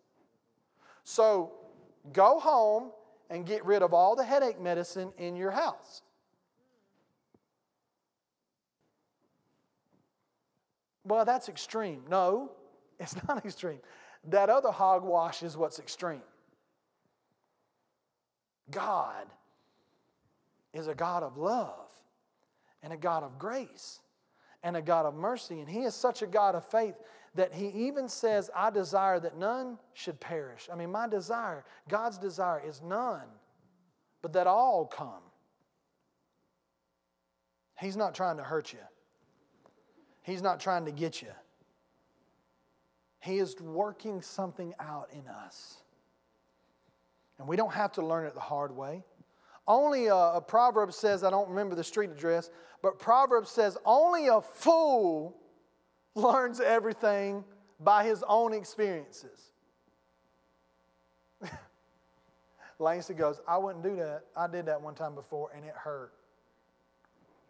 [1.04, 1.52] So
[2.12, 2.92] go home
[3.28, 6.02] and get rid of all the headache medicine in your house.
[11.04, 12.02] Well, that's extreme.
[12.08, 12.52] No,
[12.98, 13.80] it's not extreme.
[14.28, 16.22] That other hogwash is what's extreme.
[18.70, 19.26] God
[20.72, 21.90] is a God of love
[22.82, 24.00] and a God of grace
[24.62, 25.60] and a God of mercy.
[25.60, 26.94] And He is such a God of faith
[27.34, 30.68] that He even says, I desire that none should perish.
[30.72, 33.26] I mean, my desire, God's desire is none,
[34.22, 35.22] but that all come.
[37.80, 38.78] He's not trying to hurt you,
[40.22, 41.32] He's not trying to get you.
[43.20, 45.78] He is working something out in us.
[47.38, 49.04] And we don't have to learn it the hard way.
[49.66, 52.50] Only a, a proverb says, I don't remember the street address,
[52.82, 55.36] but Proverbs says, only a fool
[56.14, 57.44] learns everything
[57.78, 59.52] by his own experiences.
[62.78, 64.24] Langston goes, I wouldn't do that.
[64.36, 66.12] I did that one time before and it hurt.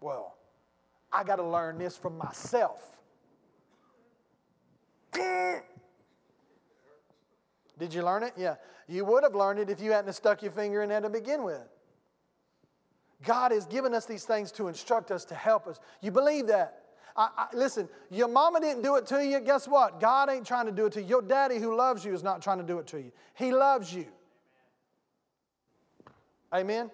[0.01, 0.37] Well,
[1.13, 2.89] I got to learn this from myself.
[7.79, 8.33] Did you learn it?
[8.37, 8.55] Yeah.
[8.89, 11.43] You would have learned it if you hadn't stuck your finger in there to begin
[11.43, 11.63] with.
[13.25, 15.79] God has given us these things to instruct us, to help us.
[16.01, 16.79] You believe that?
[17.17, 19.39] I, I, listen, your mama didn't do it to you.
[19.41, 20.01] Guess what?
[20.01, 21.09] God ain't trying to do it to you.
[21.09, 23.13] Your daddy who loves you is not trying to do it to you.
[23.35, 24.07] He loves you.
[26.53, 26.91] Amen?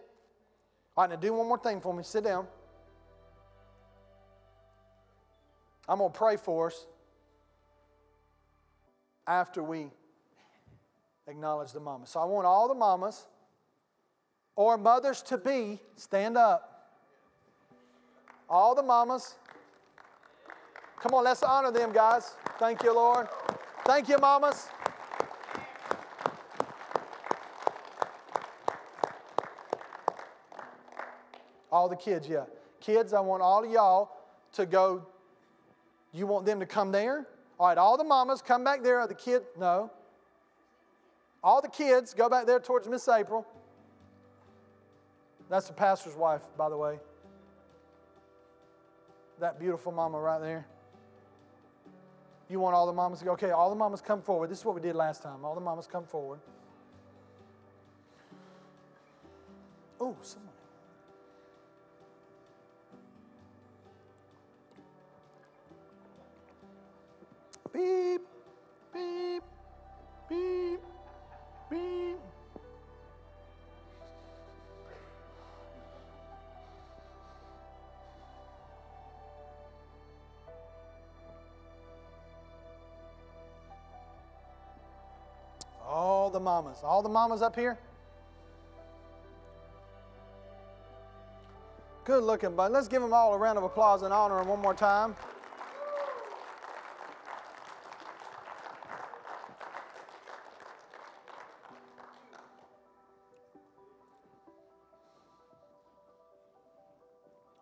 [0.97, 2.03] All right, now do one more thing for me.
[2.03, 2.47] Sit down.
[5.89, 6.86] I'm going to pray for us
[9.26, 9.91] after we
[11.26, 12.11] acknowledge the mamas.
[12.11, 13.26] So I want all the mamas
[14.57, 16.93] or mothers to be stand up.
[18.51, 19.36] All the mamas.
[21.01, 22.34] Come on, let's honor them, guys.
[22.59, 23.28] Thank you, Lord.
[23.84, 24.68] Thank you, mamas.
[31.70, 32.45] All the kids, yeah.
[32.80, 34.11] Kids, I want all of y'all
[34.55, 35.07] to go.
[36.13, 37.27] You want them to come there?
[37.59, 39.01] All right, all the mamas come back there.
[39.01, 39.43] Are the kid?
[39.59, 39.91] No.
[41.43, 43.47] All the kids go back there towards Miss April.
[45.49, 46.99] That's the pastor's wife, by the way.
[49.41, 50.67] That beautiful mama right there.
[52.51, 54.51] You want all the mamas to go, okay, all the mamas come forward.
[54.51, 55.45] This is what we did last time.
[55.45, 56.41] All the mamas come forward.
[60.01, 60.58] Oh, someone.
[67.79, 68.22] Beep,
[68.93, 69.43] beep,
[70.29, 70.81] beep.
[71.70, 72.18] Beep.
[85.87, 87.79] All the mamas, all the mamas up here.
[92.05, 92.72] Good looking, bud.
[92.72, 95.14] Let's give them all a round of applause and honor them one more time.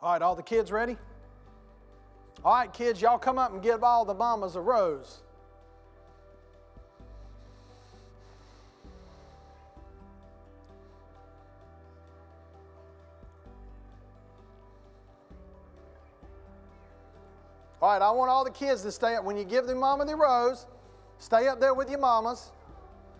[0.02, 0.96] All right, all the kids ready?
[2.44, 5.20] All right, kids, y'all come up and give all the mamas a rose.
[17.80, 19.24] All right, I want all the kids to stay up.
[19.24, 20.66] When you give the mama the rose,
[21.18, 22.50] stay up there with your mamas.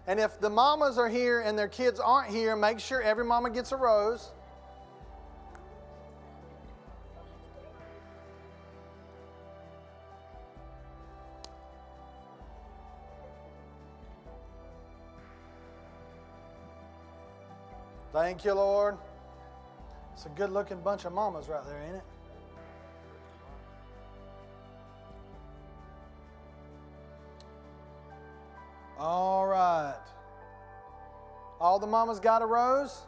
[0.07, 3.51] And if the mamas are here and their kids aren't here, make sure every mama
[3.51, 4.33] gets a rose.
[18.27, 18.97] Thank you, Lord.
[20.13, 22.03] It's a good looking bunch of mamas right there, ain't it?
[28.99, 29.95] All right.
[31.61, 33.03] All the mamas got a rose?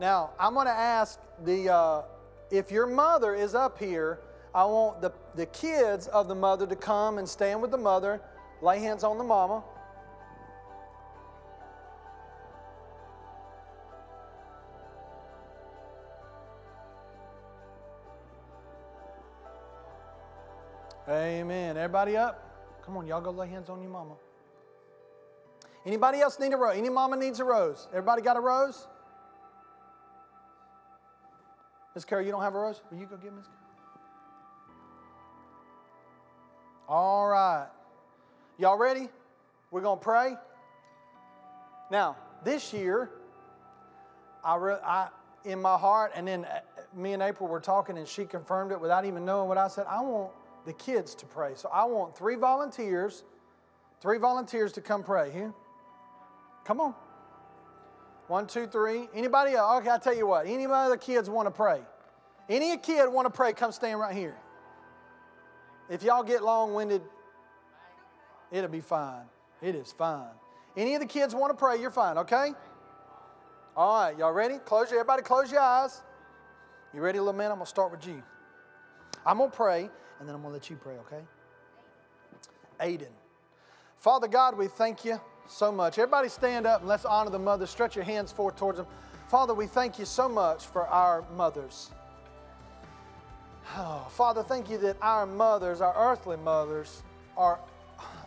[0.00, 2.02] Now, I'm going to ask the, uh,
[2.50, 4.18] if your mother is up here,
[4.52, 8.20] I want the, the kids of the mother to come and stand with the mother,
[8.60, 9.62] lay hands on the mama.
[21.70, 21.84] Amen.
[21.84, 22.82] Everybody up?
[22.84, 24.14] Come on, y'all go lay hands on your mama.
[25.86, 26.76] Anybody else need a rose?
[26.76, 27.86] Any mama needs a rose?
[27.92, 28.88] Everybody got a rose?
[31.94, 32.80] Miss Carol, you don't have a rose?
[32.90, 33.58] Will you go get Miss Carol?
[36.88, 37.68] All right.
[38.58, 39.08] Y'all ready?
[39.70, 40.34] We're going to pray.
[41.88, 43.10] Now, this year,
[44.42, 45.06] I, re- I,
[45.44, 46.62] in my heart, and then uh,
[46.96, 49.86] me and April were talking, and she confirmed it without even knowing what I said.
[49.88, 50.32] I want
[50.66, 51.52] the kids to pray.
[51.54, 53.24] So I want three volunteers,
[54.00, 55.30] three volunteers to come pray.
[55.30, 55.52] Here.
[56.64, 56.94] Come on.
[58.28, 59.08] One, two, three.
[59.14, 59.80] Anybody else?
[59.80, 60.46] Okay, I'll tell you what.
[60.46, 61.80] Anybody of the kids want to pray?
[62.48, 64.36] Any kid want to pray, come stand right here.
[65.88, 67.02] If y'all get long-winded,
[68.52, 69.24] it'll be fine.
[69.62, 70.30] It is fine.
[70.76, 72.52] Any of the kids want to pray, you're fine, okay?
[73.76, 74.58] All right, y'all ready?
[74.58, 76.02] Close your, everybody close your eyes.
[76.92, 77.50] You ready, little man?
[77.50, 78.22] I'm gonna start with you.
[79.24, 79.90] I'm gonna pray,
[80.20, 81.22] and then I'm gonna let you pray, okay?
[82.78, 83.10] Aiden.
[83.98, 85.98] Father God, we thank you so much.
[85.98, 87.70] Everybody stand up and let's honor the mothers.
[87.70, 88.86] Stretch your hands forward towards them.
[89.28, 91.90] Father, we thank you so much for our mothers.
[93.76, 97.02] Oh, Father, thank you that our mothers, our earthly mothers,
[97.36, 97.60] are,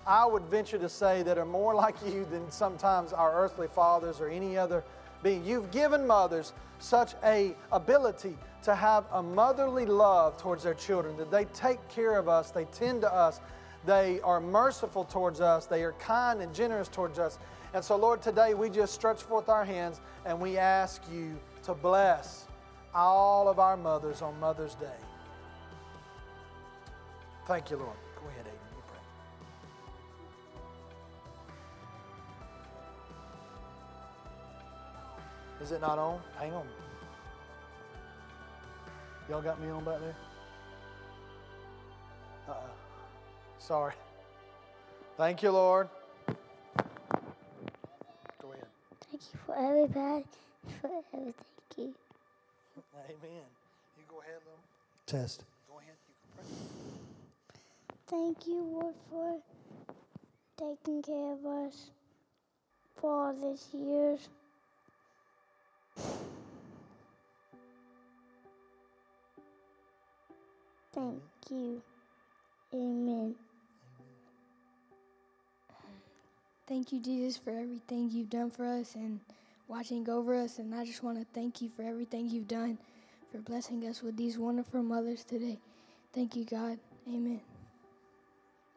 [0.08, 4.22] I would venture to say, that are more like you than sometimes our earthly fathers
[4.22, 4.84] or any other
[5.22, 5.46] being.
[5.46, 11.30] You've given mothers such a ability to have a motherly love towards their children, that
[11.30, 13.42] they take care of us, they tend to us,
[13.86, 17.40] they are merciful towards us, they are kind and generous towards us.
[17.74, 21.74] And so, Lord, today we just stretch forth our hands and we ask you to
[21.74, 22.46] bless
[22.96, 24.88] all of our mothers on Mother's Day.
[27.46, 27.98] Thank you, Lord.
[28.16, 28.64] Go ahead, Aiden.
[35.62, 36.22] Is it not on?
[36.38, 36.66] Hang on.
[39.30, 40.16] Y'all got me on back there?
[42.48, 42.56] Uh uh
[43.58, 43.94] Sorry.
[45.18, 45.88] Thank you, Lord.
[48.42, 48.66] Go ahead.
[49.10, 50.26] Thank you for everybody,
[50.82, 51.34] for everything.
[51.34, 51.94] Thank you.
[53.06, 53.46] Amen.
[53.98, 54.60] You go ahead, little.
[55.06, 55.44] Test.
[55.70, 55.96] Go ahead.
[56.10, 58.18] You can pray.
[58.18, 59.40] Thank you, Lord, for
[60.58, 61.90] taking care of us
[63.00, 64.28] for all these years.
[70.94, 71.82] Thank you.
[72.74, 73.36] Amen.
[76.68, 79.20] Thank you, Jesus, for everything you've done for us and
[79.68, 80.60] watching over us.
[80.60, 82.78] And I just want to thank you for everything you've done,
[83.32, 85.60] for blessing us with these wonderful mothers today.
[86.14, 86.78] Thank you, God.
[87.08, 87.42] Amen.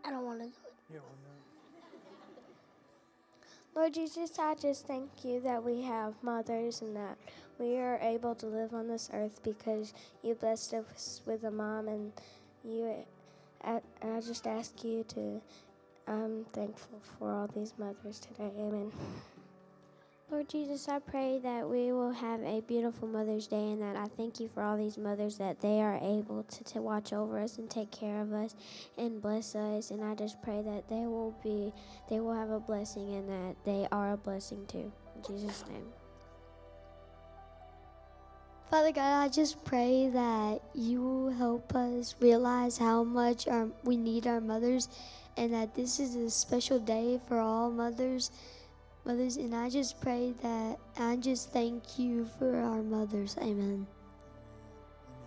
[0.04, 0.74] I don't want to do it.
[0.94, 1.16] Yeah, well,
[3.74, 3.80] no.
[3.80, 7.18] Lord Jesus, I just thank you that we have mothers and that
[7.58, 11.88] we are able to live on this earth because you blessed us with a mom
[11.88, 12.12] and
[12.64, 12.94] you.
[13.64, 15.40] I, I just ask you to.
[16.08, 18.50] I'm thankful for all these mothers today.
[18.58, 18.92] Amen.
[20.30, 24.06] Lord Jesus, I pray that we will have a beautiful Mother's Day and that I
[24.16, 27.58] thank you for all these mothers that they are able to, to watch over us
[27.58, 28.56] and take care of us
[28.98, 29.92] and bless us.
[29.92, 31.72] And I just pray that they will be,
[32.10, 34.92] they will have a blessing and that they are a blessing too.
[35.14, 35.86] In Jesus' name.
[38.70, 43.96] Father God, I just pray that you will help us realize how much our, we
[43.96, 44.88] need our mothers
[45.36, 48.32] and that this is a special day for all mothers.
[49.04, 53.36] Mothers, and I just pray that I just thank you for our mothers.
[53.40, 53.86] Amen.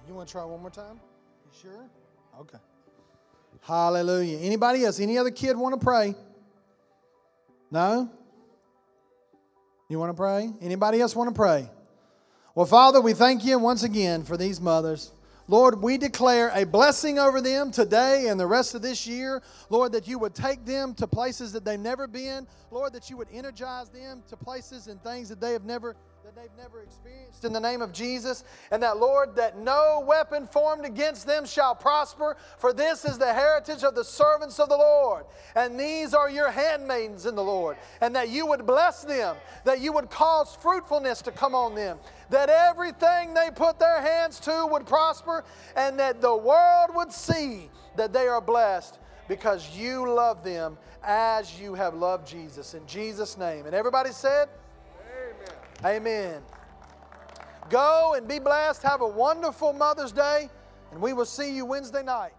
[0.06, 1.00] You want to try one more time?
[1.46, 1.86] You sure?
[2.42, 2.58] Okay.
[3.62, 4.40] Hallelujah.
[4.40, 5.00] Anybody else?
[5.00, 6.14] Any other kid want to pray?
[7.72, 8.10] No?
[9.88, 10.52] You want to pray?
[10.62, 11.70] Anybody else want to pray?
[12.56, 15.12] Well, Father, we thank you once again for these mothers.
[15.48, 19.44] Lord, we declare a blessing over them today and the rest of this year.
[19.70, 22.48] Lord, that you would take them to places that they've never been.
[22.72, 25.96] Lord, that you would energize them to places and things that they have never
[26.36, 28.44] that they've never experienced in the name of Jesus.
[28.72, 33.34] And that, Lord, that no weapon formed against them shall prosper, for this is the
[33.34, 35.26] heritage of the servants of the Lord.
[35.56, 37.78] And these are your handmaidens in the Lord.
[38.02, 41.98] And that you would bless them, that you would cause fruitfulness to come on them,
[42.30, 45.44] that everything they put their hands to would prosper,
[45.76, 51.60] and that the world would see that they are blessed because you love them as
[51.60, 52.76] you have loved Jesus.
[52.76, 53.66] In Jesus' name.
[53.66, 54.50] And everybody said,
[55.86, 56.42] Amen.
[57.70, 58.84] Go and be blessed.
[58.84, 60.50] Have a wonderful Mother's Day,
[60.92, 62.34] and we will see you Wednesday night.